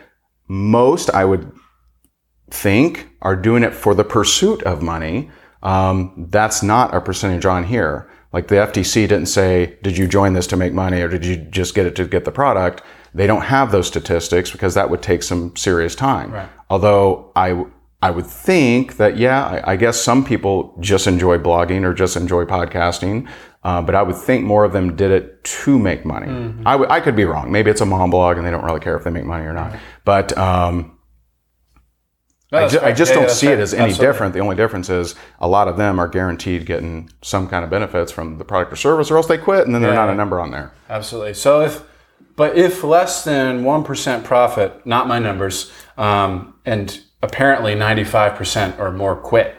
[0.47, 1.51] Most, I would
[2.51, 5.31] think, are doing it for the pursuit of money.
[5.63, 8.11] Um, that's not a percentage on here.
[8.33, 11.37] Like the FTC didn't say, "Did you join this to make money, or did you
[11.37, 12.83] just get it to get the product?"
[13.15, 16.33] They don't have those statistics because that would take some serious time.
[16.33, 16.49] Right.
[16.71, 17.65] Although I
[18.01, 22.17] I would think that yeah, I, I guess some people just enjoy blogging or just
[22.17, 23.29] enjoy podcasting,
[23.63, 26.27] uh, but I would think more of them did it to make money.
[26.27, 26.67] Mm-hmm.
[26.67, 27.53] I I could be wrong.
[27.53, 29.53] Maybe it's a mom blog and they don't really care if they make money or
[29.53, 29.77] not.
[30.05, 30.92] But um,
[32.53, 33.59] No, I, ju- I just Yeah, don't that's see fair.
[33.59, 34.07] it as any Absolutely.
[34.13, 34.35] different.
[34.35, 38.13] The only difference is a lot of them are guaranteed getting some kind of benefits
[38.13, 40.05] from the product or service, or else they quit and then they're Yeah.
[40.05, 40.71] not a number on there.
[40.91, 41.33] Absolutely.
[41.35, 41.83] So if,
[42.37, 48.79] but if less than one percent profit, not my numbers, um, and apparently ninety-five percent
[48.79, 49.55] or more quit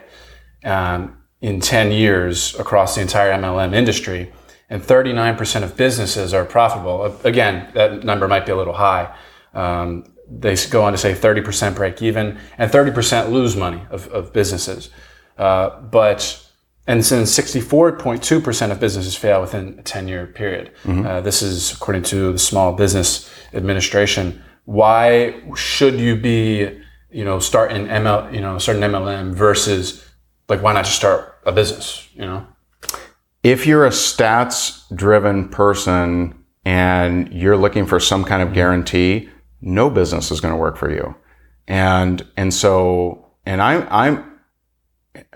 [0.64, 4.32] um, in ten years across the entire MLM industry,
[4.70, 7.16] and thirty-nine percent of businesses are profitable.
[7.24, 9.14] Again, that number might be a little high.
[9.52, 14.32] Um, they go on to say 30% break even and 30% lose money of, of
[14.32, 14.90] businesses.
[15.38, 16.40] Uh, but
[16.86, 20.72] and since 64.2% of businesses fail within a 10 year period,
[21.06, 24.42] uh, this is according to the Small Business Administration.
[24.66, 26.78] Why should you be,
[27.10, 30.06] you know, start an ML, you know, start an MLM versus
[30.48, 32.46] like why not just start a business, you know?
[33.44, 39.28] if you're a stats driven person and you're looking for some kind of guarantee,
[39.64, 41.14] no business is going to work for you.
[41.66, 44.30] And, and so, and I'm I'm,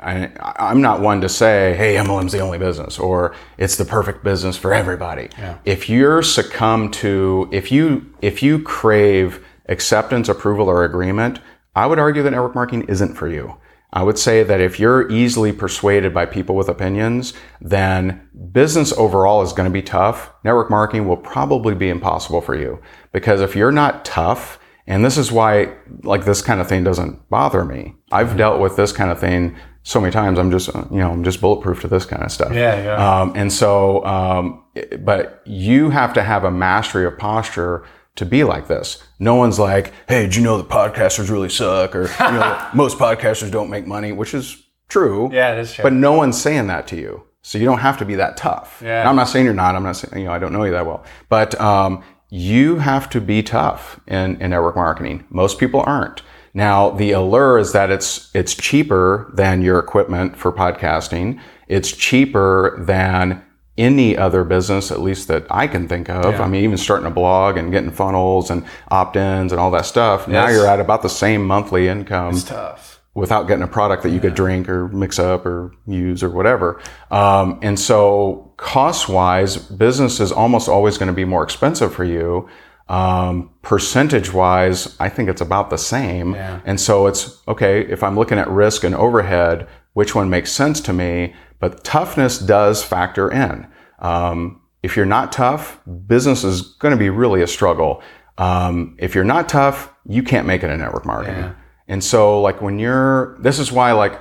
[0.01, 4.25] I, I'm not one to say, hey, MLM's the only business or it's the perfect
[4.25, 5.29] business for everybody.
[5.39, 5.59] Yeah.
[5.65, 11.39] If you're succumb to, if you, if you crave acceptance, approval, or agreement,
[11.75, 13.57] I would argue that network marketing isn't for you.
[13.93, 19.43] I would say that if you're easily persuaded by people with opinions, then business overall
[19.43, 20.31] is going to be tough.
[20.45, 22.81] Network marketing will probably be impossible for you
[23.13, 27.29] because if you're not tough, and this is why like this kind of thing doesn't
[27.29, 27.95] bother me.
[28.11, 30.39] I've dealt with this kind of thing so many times.
[30.39, 32.53] I'm just, you know, I'm just bulletproof to this kind of stuff.
[32.53, 33.21] Yeah, yeah.
[33.21, 34.65] Um, and so, um,
[35.01, 37.85] but you have to have a mastery of posture
[38.19, 39.03] to be like this.
[39.19, 41.95] No one's like, hey, did you know that podcasters really suck?
[41.95, 45.31] Or, you know, most podcasters don't make money, which is true.
[45.33, 45.83] Yeah, it is true.
[45.85, 47.25] But no one's saying that to you.
[47.43, 48.83] So you don't have to be that tough.
[48.85, 49.01] Yeah.
[49.01, 49.75] And I'm not saying you're not.
[49.75, 51.05] I'm not saying, you know, I don't know you that well.
[51.29, 55.25] But um, you have to be tough in, in network marketing.
[55.31, 56.23] Most people aren't.
[56.55, 61.41] Now, the allure is that it's it's cheaper than your equipment for podcasting.
[61.69, 63.45] It's cheaper than
[63.79, 66.35] any other business, at least that I can think of.
[66.35, 66.43] Yeah.
[66.43, 70.27] I mean, even starting a blog and getting funnels and opt-ins and all that stuff.
[70.29, 73.01] Now you're at about the same monthly income it's tough.
[73.15, 76.81] without getting a product that you could drink or mix up or use or whatever.
[77.11, 82.05] Um, and so, cost wise, business is almost always going to be more expensive for
[82.05, 82.49] you.
[82.89, 86.35] Um, percentage wise, I think it's about the same.
[86.35, 86.61] Yeah.
[86.65, 89.69] And so, it's okay if I'm looking at risk and overhead,
[89.99, 91.35] which one makes sense to me?
[91.59, 93.67] But toughness does factor in.
[93.99, 98.01] Um, if you're not tough, business is going to be really a struggle.
[98.37, 101.43] Um, if you're not tough, you can't make it in network marketing.
[101.43, 101.55] Yeah.
[101.89, 104.21] And so like when you're, this is why like,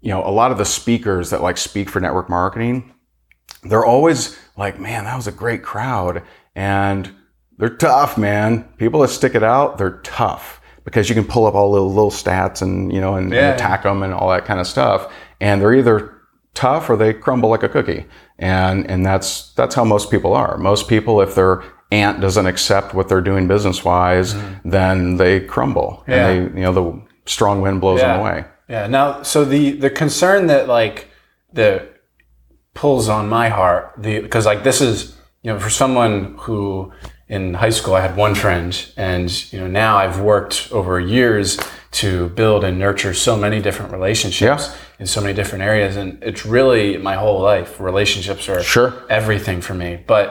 [0.00, 2.94] you know, a lot of the speakers that like speak for network marketing,
[3.64, 6.22] they're always like, man, that was a great crowd.
[6.54, 7.12] And
[7.58, 8.62] they're tough, man.
[8.78, 12.10] People that stick it out, they're tough because you can pull up all the little
[12.10, 13.50] stats and, you know, and, Yeah.
[13.50, 15.12] and attack them and all that kind of stuff.
[15.40, 16.14] And they're either
[16.54, 18.06] tough or they crumble like a cookie.
[18.38, 20.56] And, and that's, that's how most people are.
[20.58, 21.62] Most people, if their
[21.92, 26.10] aunt doesn't accept what they're doing business wise, then they crumble Mm-hmm.
[26.10, 26.28] Yeah.
[26.28, 28.44] and they, you know, the strong wind blows them away.
[28.68, 28.86] Yeah.
[28.86, 31.08] Now, so the the concern that like
[31.52, 31.96] that
[32.74, 36.92] pulls on my heart, the because like this is you know for someone who
[37.36, 41.58] in high school I had one friend, and you know now I've worked over years
[42.02, 44.74] to build and nurture so many different relationships Yeah.
[45.00, 47.70] in so many different areas, and it's really my whole life.
[47.80, 48.92] Relationships are Sure.
[49.08, 50.26] everything for me, but.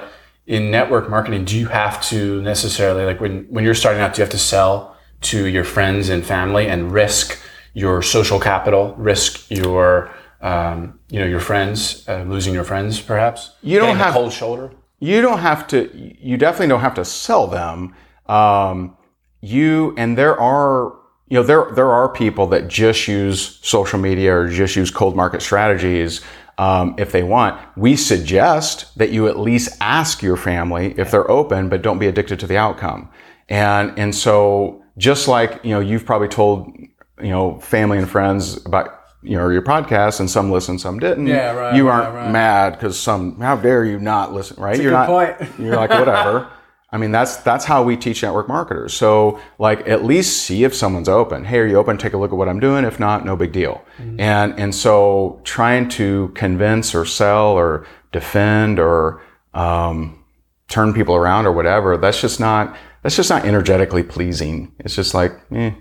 [0.57, 4.19] In network marketing, do you have to necessarily like when when you're starting out, do
[4.19, 4.95] you have to sell
[5.29, 7.37] to your friends and family and risk
[7.75, 10.09] your social capital, risk your
[10.41, 13.51] um, you know your friends uh, losing your friends, perhaps?
[13.61, 14.71] You don't have- cold shoulder.
[14.99, 15.89] You don't have to
[16.19, 17.95] you definitely don't have to sell them.
[18.27, 18.97] Um,
[19.41, 20.93] you and there are
[21.27, 25.15] you know there there are people that just use social media or just use cold
[25.15, 26.21] market strategies
[26.57, 27.59] um, if they want.
[27.77, 32.07] We suggest that you at least ask your family if they're open but don't be
[32.07, 33.09] addicted to the outcome.
[33.47, 36.75] And and so just like you know you've probably told
[37.21, 41.27] you know family and friends about you know your podcast and some listened some didn't.
[41.27, 42.31] Yeah, right, you aren't right.
[42.31, 44.79] mad because some how dare you not listen right?
[44.79, 45.59] You're good not point.
[45.59, 46.49] you're like whatever.
[46.91, 48.93] I mean that's that's how we teach network marketers.
[48.93, 51.45] So like at least see if someone's open.
[51.45, 51.97] Hey are you open?
[51.97, 52.85] Take a look at what i'm doing.
[52.85, 53.83] If not no big deal.
[53.97, 54.19] Mm-hmm.
[54.19, 59.21] and and so trying to convince or sell or defend or
[59.53, 60.23] um,
[60.67, 64.73] turn people around or whatever that's just not that's just not energetically pleasing.
[64.79, 65.71] It's just like eh,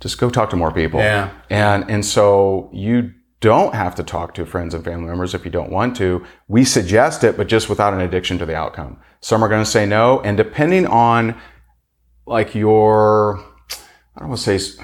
[0.00, 1.30] just go talk to more people Yeah.
[1.50, 5.50] and and so you don't have to talk to friends and family members if you
[5.50, 6.24] don't want to.
[6.48, 8.98] We suggest it, but just without an addiction to the outcome.
[9.20, 11.40] Some are going to say no, and depending on
[12.26, 13.38] like your,
[14.16, 14.82] I don't want to say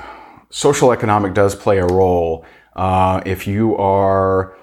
[0.51, 2.47] social economic does play a role.
[2.77, 4.57] Uh, if you are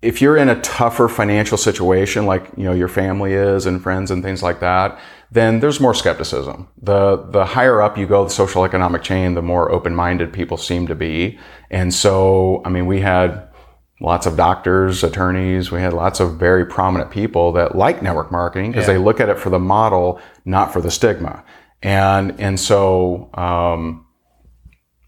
[0.00, 4.10] if you're in a tougher financial situation like you know your family is and friends
[4.12, 4.98] and things like that
[5.30, 9.42] then there's more skepticism the the higher up you go the social economic chain the
[9.42, 11.38] more open-minded people seem to be
[11.70, 13.48] and so i mean we had
[14.00, 18.70] lots of doctors attorneys we had lots of very prominent people that like network marketing
[18.70, 18.94] because Yeah.
[18.94, 21.44] they look at it for the model not for the stigma
[21.82, 24.06] and and so um,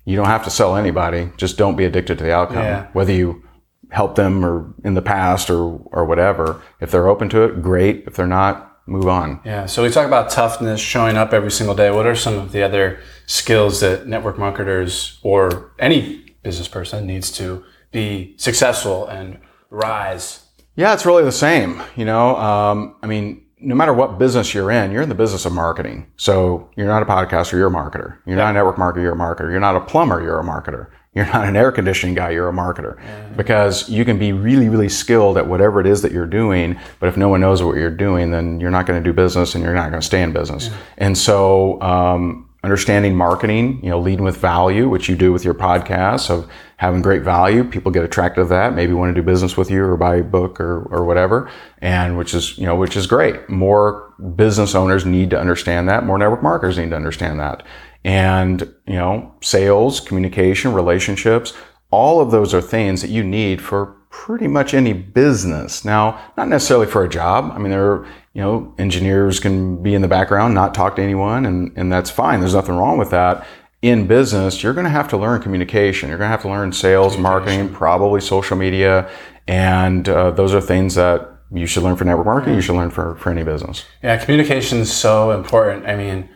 [0.04, 2.86] you don't have to sell anybody just don't be addicted to the outcome Yeah.
[2.92, 3.42] whether you
[3.90, 6.62] help them or in the past or or whatever.
[6.80, 8.04] If they're open to it, great.
[8.06, 9.40] If they're not, move on.
[9.44, 9.66] Yeah.
[9.66, 11.90] So we talk about toughness, showing up every single day.
[11.90, 17.30] What are some of the other skills that network marketers or any business person needs
[17.32, 19.38] to be successful and
[19.70, 20.44] rise?
[20.74, 21.82] Yeah, it's really the same.
[21.96, 25.44] You know, um, I mean, no matter what business you're in, you're in the business
[25.44, 26.10] of marketing.
[26.16, 28.18] So you're not a podcaster, you're a marketer.
[28.26, 29.50] You're not a network marketer, you're a marketer.
[29.50, 30.88] You're not a plumber, you're a marketer.
[31.12, 32.96] You're not an air conditioning guy, you're a marketer.
[33.36, 37.08] Because you can be really, really skilled at whatever it is that you're doing, but
[37.08, 39.64] if no one knows what you're doing, then you're not going to do business and
[39.64, 40.70] you're not going to stay in business.
[40.98, 45.54] And so, um, understanding marketing, you know, leading with value, which you do with your
[45.54, 47.64] podcast of having great value.
[47.64, 50.22] People get attracted to that, maybe want to do business with you or buy a
[50.22, 51.50] book or, or whatever.
[51.78, 53.48] And which is, you know, which is great.
[53.48, 56.04] More business owners need to understand that.
[56.04, 57.62] More network marketers need to understand that.
[58.04, 61.52] And, you know, sales, communication, relationships,
[61.90, 65.84] all of those are things that you need for pretty much any business.
[65.84, 67.52] Now, not necessarily for a job.
[67.52, 71.02] I mean, there are, you know, engineers can be in the background, not talk to
[71.02, 72.40] anyone, and, and that's fine.
[72.40, 73.46] There's nothing wrong with that.
[73.82, 76.08] In business, you're going to have to learn communication.
[76.08, 79.10] You're going to have to learn sales, marketing, probably social media.
[79.48, 82.54] And uh, those are things that you should learn for network marketing.
[82.54, 83.84] You should learn for, for any business.
[84.02, 85.86] Yeah, communication is so important.
[85.86, 86.28] I mean,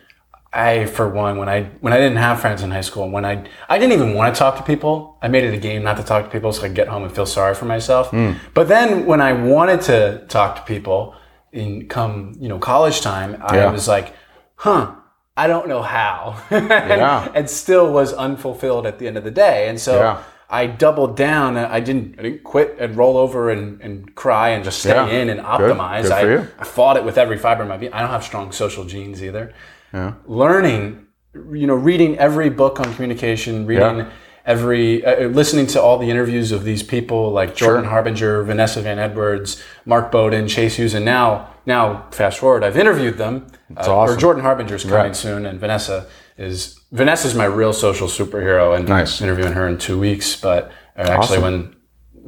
[0.55, 3.43] I, for one, when I when I didn't have friends in high school, when I
[3.69, 6.03] I didn't even want to talk to people, I made it a game not to
[6.03, 8.09] talk to people so I could get home and feel sorry for myself.
[8.11, 8.33] Hmm.
[8.53, 11.15] But then when I wanted to talk to people
[11.51, 13.71] in come you know college time, I Yeah.
[13.71, 14.13] was like,
[14.55, 14.91] huh,
[15.35, 17.27] I don't know how, and, Yeah.
[17.35, 19.67] and still was unfulfilled at the end of the day.
[19.67, 20.17] And so Yeah.
[20.49, 21.57] I doubled down.
[21.57, 25.07] I didn't I didn't quit and roll over and, and cry and just stay Yeah.
[25.07, 26.03] in and optimize.
[26.03, 26.61] Good for I.
[26.61, 27.91] I fought it with every fiber of my being.
[27.93, 29.51] I don't have strong social genes either
[29.95, 30.13] Yeah.
[30.27, 31.05] learning,
[31.53, 34.05] you know, reading every book on communication, reading Yeah.
[34.45, 38.99] every, uh, listening to all the interviews of these people like Jordan Harbinger, Vanessa Van
[38.99, 43.47] Edwards, Mark Bowden, Chase Hughes, and now, now fast forward, I've interviewed them.
[43.77, 44.15] Uh, Or.
[44.17, 45.15] Jordan Harbinger's coming Right.
[45.15, 46.05] soon, and Vanessa
[46.37, 49.21] is Vanessa's my real social superhero, and Nice.
[49.21, 50.35] interviewing her in two weeks.
[50.35, 50.65] But
[50.97, 51.41] uh, actually, Awesome.
[51.43, 51.75] when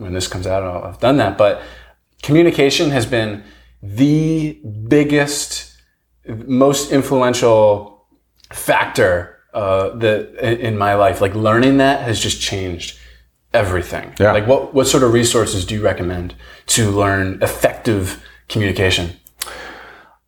[0.06, 1.38] when this comes out, I'll, I've done that.
[1.38, 1.62] But
[2.24, 3.44] communication has been
[3.82, 5.67] the biggest
[6.28, 8.06] most influential
[8.52, 12.98] factor uh, that in my life, like learning that has just changed
[13.54, 14.14] everything.
[14.20, 14.34] Yeah.
[14.34, 16.36] Like what what sort of resources do you recommend
[16.68, 19.12] to learn effective communication?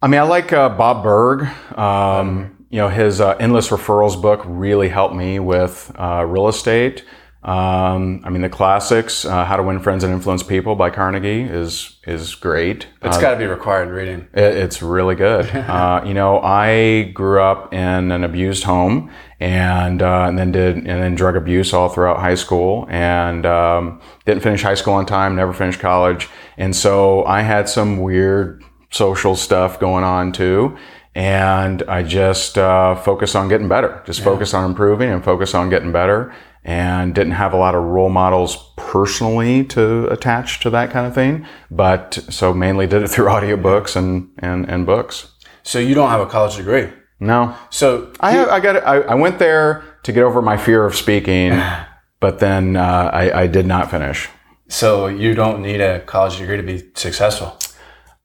[0.02, 1.48] I mean, I like uh, Bob Burg.
[1.78, 7.04] Um, you know, his uh, Endless Referrals book really helped me with uh, real estate.
[7.42, 11.42] Um, I mean, the classics, uh, How to Win Friends and Influence People by Carnegie
[11.42, 12.88] is is great.
[13.02, 14.28] It's got to be required reading.
[14.34, 15.50] It, it's really good.
[15.56, 19.10] uh, you know, I grew up in an abused home,
[19.40, 24.02] and uh, and then did and then drug abuse all throughout high school, and um,
[24.26, 25.38] didn't finish high school on time.
[25.38, 26.28] Never finished college,
[26.58, 30.78] and so I had some weird social stuff going on too.
[31.16, 34.02] And I just uh, focused on getting better.
[34.06, 36.34] Just focus on improving and focus on getting better.
[36.70, 41.16] And didn't have a lot of role models personally to attach to that kind of
[41.16, 41.48] thing.
[41.72, 45.32] But so mainly did it through audiobooks and, and, and books.
[45.64, 46.90] So you don't have a college degree.
[47.20, 50.86] No, So I have, I got I, I went there to get over my fear
[50.86, 51.60] of speaking,
[52.22, 54.30] but then uh, I, I did not finish.
[54.70, 57.58] so you don't need a college degree to be successful.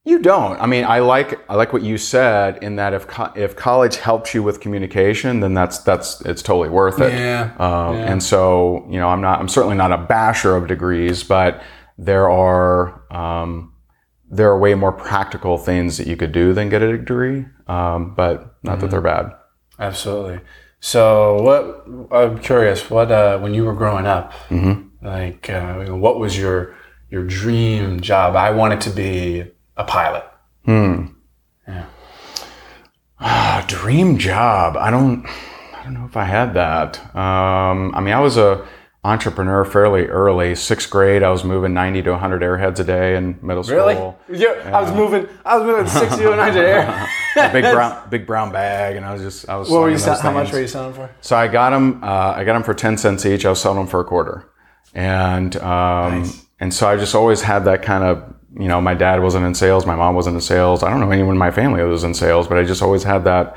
[0.06, 0.60] You don't.
[0.60, 3.96] I mean, I like I like what you said in that if co- if college
[3.96, 7.14] helps you with communication, then that's that's it's totally worth it.
[7.14, 7.54] Yeah.
[7.58, 11.62] Um, And so, you know, I'm not I'm certainly not a basher of degrees, but
[11.96, 13.72] there are um,
[14.30, 17.46] there are way more practical things that you could do than get a degree.
[17.66, 19.32] Um, but not that they're bad.
[19.78, 20.40] Absolutely.
[20.80, 24.34] So what I'm curious, what uh, when you were growing up,
[25.00, 26.74] like uh, what was your
[27.08, 28.36] your dream job?
[28.36, 30.24] I wanted to be a pilot.
[33.20, 34.76] A dream job.
[34.76, 35.26] I don't.
[35.74, 36.98] I don't know if I had that.
[37.14, 38.66] Um, I mean, I was a
[39.04, 40.54] entrepreneur fairly early.
[40.54, 43.76] Sixth grade, I was moving ninety to hundred airheads a day in middle school.
[43.76, 44.40] Really?
[44.40, 45.28] Yeah, I was moving.
[45.44, 47.08] I was moving sixty to ninety air.
[47.36, 49.48] A big brown, big brown bag, and I was just.
[49.48, 49.68] I was.
[49.70, 49.98] What were you?
[49.98, 51.10] Sell- how much were you selling for?
[51.20, 52.02] So I got them.
[52.02, 53.44] Uh, I got them for ten cents each.
[53.44, 54.50] I was selling them for a quarter,
[54.94, 56.44] and um, Nice.
[56.60, 58.33] and so I just always had that kind of.
[58.58, 59.84] You know, my dad wasn't in sales.
[59.86, 60.82] My mom wasn't in sales.
[60.82, 63.02] I don't know anyone in my family that was in sales, but I just always
[63.02, 63.56] had that.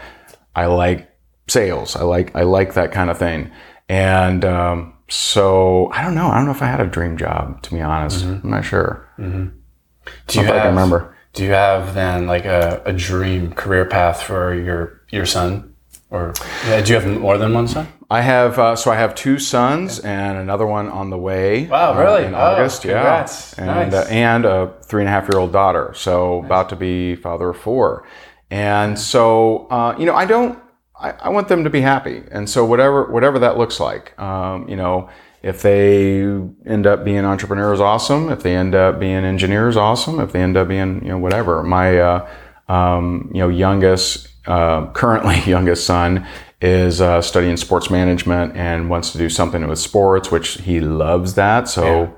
[0.56, 1.10] I like
[1.48, 1.96] sales.
[1.96, 3.52] I like I like that kind of thing,
[3.88, 6.28] and um, so I don't know.
[6.28, 7.62] I don't know if I had a dream job.
[7.64, 9.08] To be honest, I'm not sure.
[9.18, 10.56] Do you I have?
[10.64, 11.16] can remember.
[11.34, 15.76] Do you have then like a, a dream career path for your your son?
[16.10, 16.34] Or
[16.66, 17.88] yeah, do you have more than one son?
[18.10, 21.68] I have uh, so I have two sons and another one on the way.
[21.68, 22.26] Wow, uh, really?
[22.26, 23.56] in Oh, August, congrats.
[23.58, 24.06] yeah, and Nice.
[24.06, 25.92] uh, and a three and a half year old daughter.
[25.94, 28.08] So about to be father of four,
[28.50, 30.58] and so uh, you know I don't.
[31.00, 34.68] I, I want them to be happy, and so whatever whatever that looks like, um,
[34.70, 35.10] you know,
[35.44, 36.22] if they
[36.66, 38.30] end up being entrepreneurs, awesome.
[38.30, 40.20] If they end up being engineers, awesome.
[40.22, 42.30] If they end up being you know whatever, my uh,
[42.70, 46.26] um, you know youngest uh, currently youngest son
[46.62, 51.36] is uh, studying sports management and wants to do something with sports, which he loves
[51.36, 51.68] that.
[51.68, 52.10] So Yeah.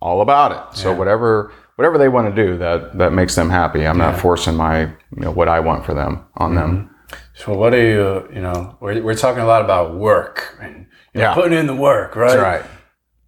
[0.00, 0.76] all about it.
[0.78, 3.86] So whatever whatever they want to do that that makes them happy.
[3.86, 6.90] I'm not forcing my you know what I want for them on them.
[7.34, 8.28] So what are you?
[8.32, 11.34] You know, we're, we're talking a lot about work and you know, Yeah.
[11.34, 12.28] putting in the work, right?
[12.30, 12.62] That's right.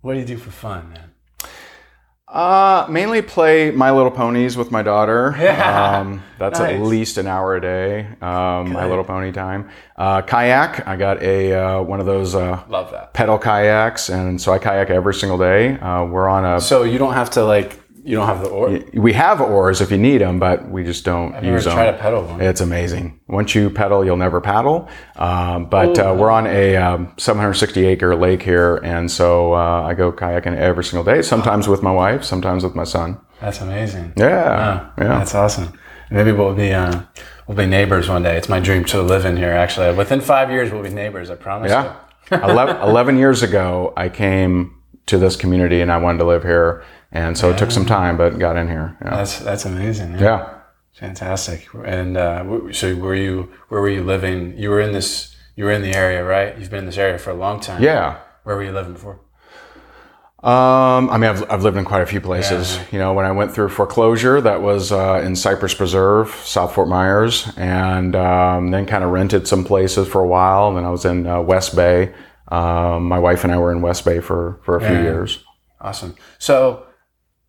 [0.03, 1.11] What do you do for fun, man?
[2.35, 5.35] Uh, mainly play My Little Ponies with my daughter.
[5.45, 5.99] Yeah.
[6.01, 8.07] Um, that's at least an hour a day.
[8.21, 9.69] Um, My Little Pony time.
[9.97, 10.85] Uh, kayak.
[10.89, 13.13] I got a uh, one of those uh, Love that.
[13.13, 15.79] pedal kayaks, and so I kayak every single day.
[15.79, 16.61] Uh, we're on a.
[16.61, 18.79] So you don't have to like you don't have the or.
[18.93, 21.73] We have oars if you need them, but we just don't I've use them.
[21.73, 22.41] tried to pedal one.
[22.41, 23.19] It's amazing.
[23.29, 24.89] Once you pedal, you'll never paddle.
[25.17, 29.95] Um, but uh, we're on a um, 760 acre lake here, and so uh, I
[29.95, 31.23] go kayaking every single day.
[31.23, 33.19] Sometimes with my wife, sometimes with my son.
[33.41, 34.13] That's amazing.
[34.17, 35.19] Yeah, yeah.
[35.19, 35.73] That's awesome.
[36.11, 37.01] Maybe we'll be uh,
[37.47, 38.37] we'll be neighbors one day.
[38.37, 39.53] It's my dream to live in here.
[39.53, 41.31] Actually, within five years, we'll be neighbors.
[41.31, 41.71] I promise.
[41.71, 41.77] You.
[41.77, 41.97] Yeah.
[42.31, 44.75] 11, 11 years ago, I came
[45.07, 46.85] to this community and I wanted to live here.
[47.15, 48.99] And so it took some time, but got in here.
[49.01, 49.11] Yeah.
[49.11, 50.19] That's that's amazing.
[50.19, 50.51] yeah.
[50.95, 51.69] Fantastic.
[51.85, 53.51] And uh, so, were you?
[53.69, 54.57] Where were you living?
[54.59, 55.35] You were in this.
[55.57, 56.57] You were in the area, right?
[56.59, 57.83] You've been in this area for a long time.
[57.83, 58.19] Yeah.
[58.43, 59.21] Where were you living before?
[60.45, 62.79] Um, I mean, I've, I've lived in quite a few places.
[62.93, 66.87] You know, when I went through foreclosure, that was uh, in Cypress Preserve, South Fort
[66.87, 70.69] Myers, and um, then kind of rented some places for a while.
[70.69, 72.13] And then I was in uh, West Bay.
[72.49, 75.43] Um, my wife and I were in West Bay for, for a few years.
[75.81, 76.15] Awesome.
[76.39, 76.84] So,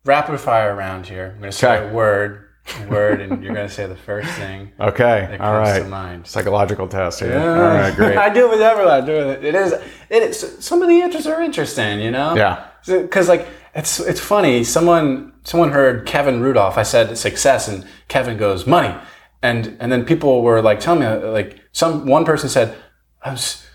[0.06, 1.32] rapid fire around here.
[1.34, 1.88] I'm going to say Okay.
[1.90, 2.44] a word,
[2.88, 5.26] word, and you're going to say the first thing Okay.
[5.30, 5.82] that comes right.
[5.82, 6.26] to mind.
[6.26, 7.30] Psychological test here.
[7.30, 7.50] Yeah.
[7.52, 7.94] All right.
[7.94, 8.16] Great.
[8.26, 8.94] I do it with everyone.
[8.94, 9.44] I do it.
[9.44, 9.72] It is.
[10.08, 10.56] It is.
[10.64, 12.00] Some of the answers are interesting.
[12.00, 12.34] You know.
[12.34, 12.66] Yeah.
[12.86, 14.64] Because like it's it's funny.
[14.64, 16.78] Someone someone heard Kevin Rudolph.
[16.78, 18.94] I said success, and Kevin goes money,
[19.42, 22.76] and and then people were like telling me uh, like some one person said
[23.22, 23.66] I was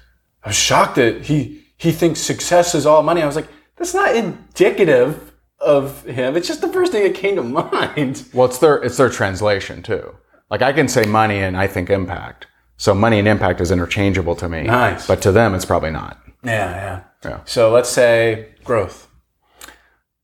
[0.44, 3.22] I was shocked that he he thinks success is all money.
[3.22, 5.31] I was like that's not indicative
[5.62, 6.36] of him.
[6.36, 8.26] It's just the first thing that came to mind.
[8.34, 10.16] Well, it's their it's their translation too.
[10.50, 12.48] Like I can say money and I think impact.
[12.78, 14.64] So money and impact is interchangeable to me.
[14.64, 15.06] Nice.
[15.08, 16.18] But to them, it's probably not.
[16.44, 17.02] Yeah, yeah.
[17.24, 17.40] Yeah.
[17.46, 19.08] So let's say growth.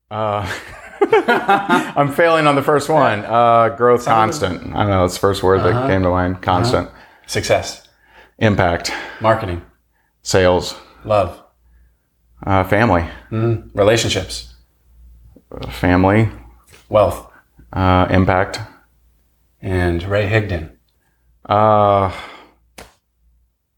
[0.09, 0.51] Uh,
[1.95, 3.23] I'm failing on the first one.
[3.25, 4.61] Uh, growth constant.
[4.75, 5.01] I don't know.
[5.01, 5.81] That's the first word Uh-huh.
[5.81, 6.41] that came to mind.
[6.41, 6.89] Constant.
[7.27, 7.87] Success,
[8.39, 8.91] Impact.
[9.21, 9.61] marketing,
[10.23, 10.75] Sales.
[11.03, 11.43] love,
[12.45, 13.05] Uh, family.
[13.31, 14.53] relationships,
[15.69, 16.29] Family.
[16.89, 17.29] wealth,
[17.73, 18.59] Uh, impact.
[19.61, 20.71] and Ray Higdon.
[21.47, 22.11] Uh,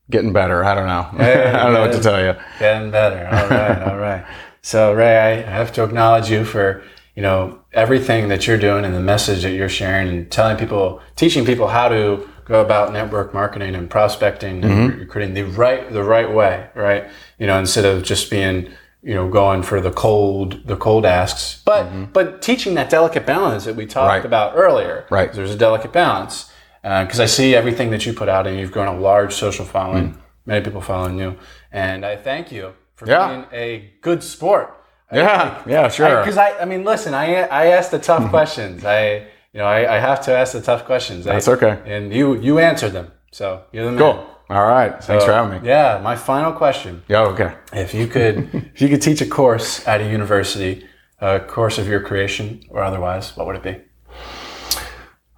[0.10, 0.64] getting better.
[0.64, 1.04] I don't know.
[1.24, 2.36] Hey, I don't know what to tell you.
[2.60, 3.28] Getting better.
[3.28, 4.26] All right, all right.
[4.62, 6.84] So Ray, I have to acknowledge you for
[7.16, 11.02] you know everything that you're doing and the message that you're sharing and telling people,
[11.16, 16.04] teaching people how to go about network marketing and prospecting and recruiting the right the
[16.04, 17.06] right way, right?
[17.38, 18.70] You know, instead of just being
[19.02, 22.06] you know going for the cold the cold asks, but mm-hmm.
[22.06, 24.26] but teaching that delicate balance that we talked Right.
[24.26, 25.06] about earlier.
[25.10, 25.32] Right.
[25.32, 26.52] There's a delicate balance
[26.84, 29.66] uh, because I see everything that you put out and you've grown a large social
[29.66, 30.18] following, mm.
[30.46, 31.38] many people following you,
[31.72, 33.28] and I thank you for Yeah.
[33.28, 34.76] being a good sport.
[35.12, 35.64] Yeah.
[35.66, 35.88] Yeah.
[35.88, 36.20] Sure.
[36.20, 38.84] Because I, I, mean, listen, I I asked the tough questions.
[38.84, 41.26] I you know I, I have to ask the tough questions.
[41.26, 41.80] That's I, okay.
[41.86, 44.00] And you you answered them, so you're the man.
[44.00, 44.26] Cool.
[44.50, 45.04] All right.
[45.04, 45.68] Thanks for having me.
[45.68, 47.22] Yeah, my final question: Yeah.
[47.22, 47.54] Okay.
[47.72, 50.88] If you could if you could teach a course at a university,
[51.20, 53.76] a course of your creation or otherwise, what would it be?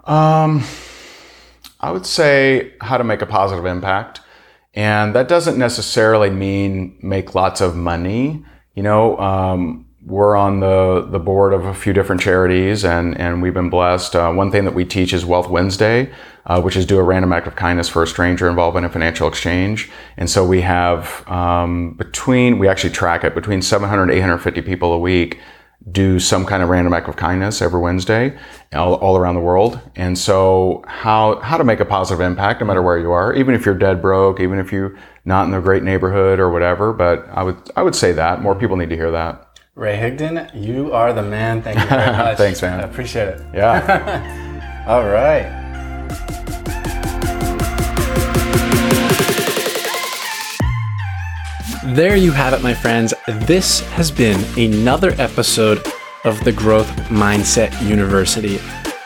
[0.06, 0.64] Um,
[1.80, 4.22] I would say how to make a positive impact.
[4.74, 8.46] And that doesn't necessarily mean make lots of money.
[8.76, 13.42] You know, um, we're on the, the board of a few different charities and, and
[13.42, 14.16] we've been blessed.
[14.16, 16.12] Uh, one thing that we teach is Wealth Wednesday,
[16.48, 18.90] uh, which is do a random act of kindness for a stranger involved in a
[18.90, 19.92] financial exchange.
[20.18, 24.92] And so we have um, between, we actually track it, between 700 and 850 people
[24.94, 25.40] a week
[25.92, 28.38] do some kind of random act of kindness every Wednesday
[28.74, 29.80] all, all around the world.
[29.96, 33.56] And so how, how to make a positive impact no matter where you are, even
[33.56, 36.94] if you're dead broke, even if you're not in a great neighborhood or whatever.
[36.94, 39.51] But I would, I would say that more people need to hear that.
[39.74, 41.62] Ray Higdon, you are the man.
[41.62, 42.38] Thank you very much.
[42.38, 42.80] Thanks, man.
[42.80, 43.42] I appreciate it.
[43.54, 44.84] Yeah.
[44.88, 45.60] All right.
[51.96, 53.14] There you have it, my friends.
[53.28, 55.86] This has been another episode
[56.26, 58.60] of the Growth Mindset University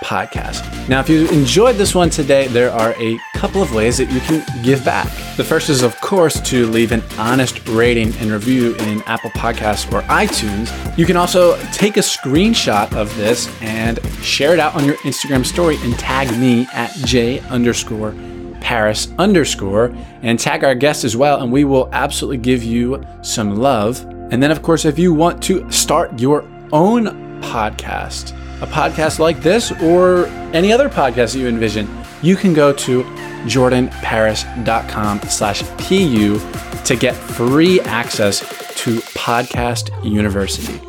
[0.06, 0.88] podcast.
[0.88, 4.20] Now, if you enjoyed this one today, there are a couple of ways that you
[4.20, 5.08] can give back.
[5.36, 9.92] The first is, of course, to leave an honest rating and review in Apple Podcasts
[9.92, 10.70] or iTunes.
[10.96, 15.44] You can also take a screenshot of this and share it out on your Instagram
[15.44, 18.14] story and tag me at J underscore
[18.62, 19.92] Paris underscore
[20.22, 24.06] and tag our guest as well, and we will absolutely give you some love.
[24.32, 29.42] And then, of course, if you want to start your own podcast, a podcast like
[29.42, 31.88] this or any other podcast that you envision,
[32.22, 33.04] you can go to
[33.46, 36.40] jordanparis.com slash pu
[36.86, 38.40] to get free access
[38.76, 40.80] to Podcast University.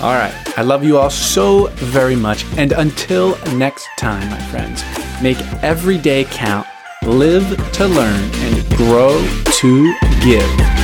[0.00, 0.34] All right.
[0.58, 2.44] I love you all so very much.
[2.56, 4.82] And until next time, my friends,
[5.22, 6.66] make every day count,
[7.04, 9.20] live to learn, and grow
[9.60, 10.81] to give.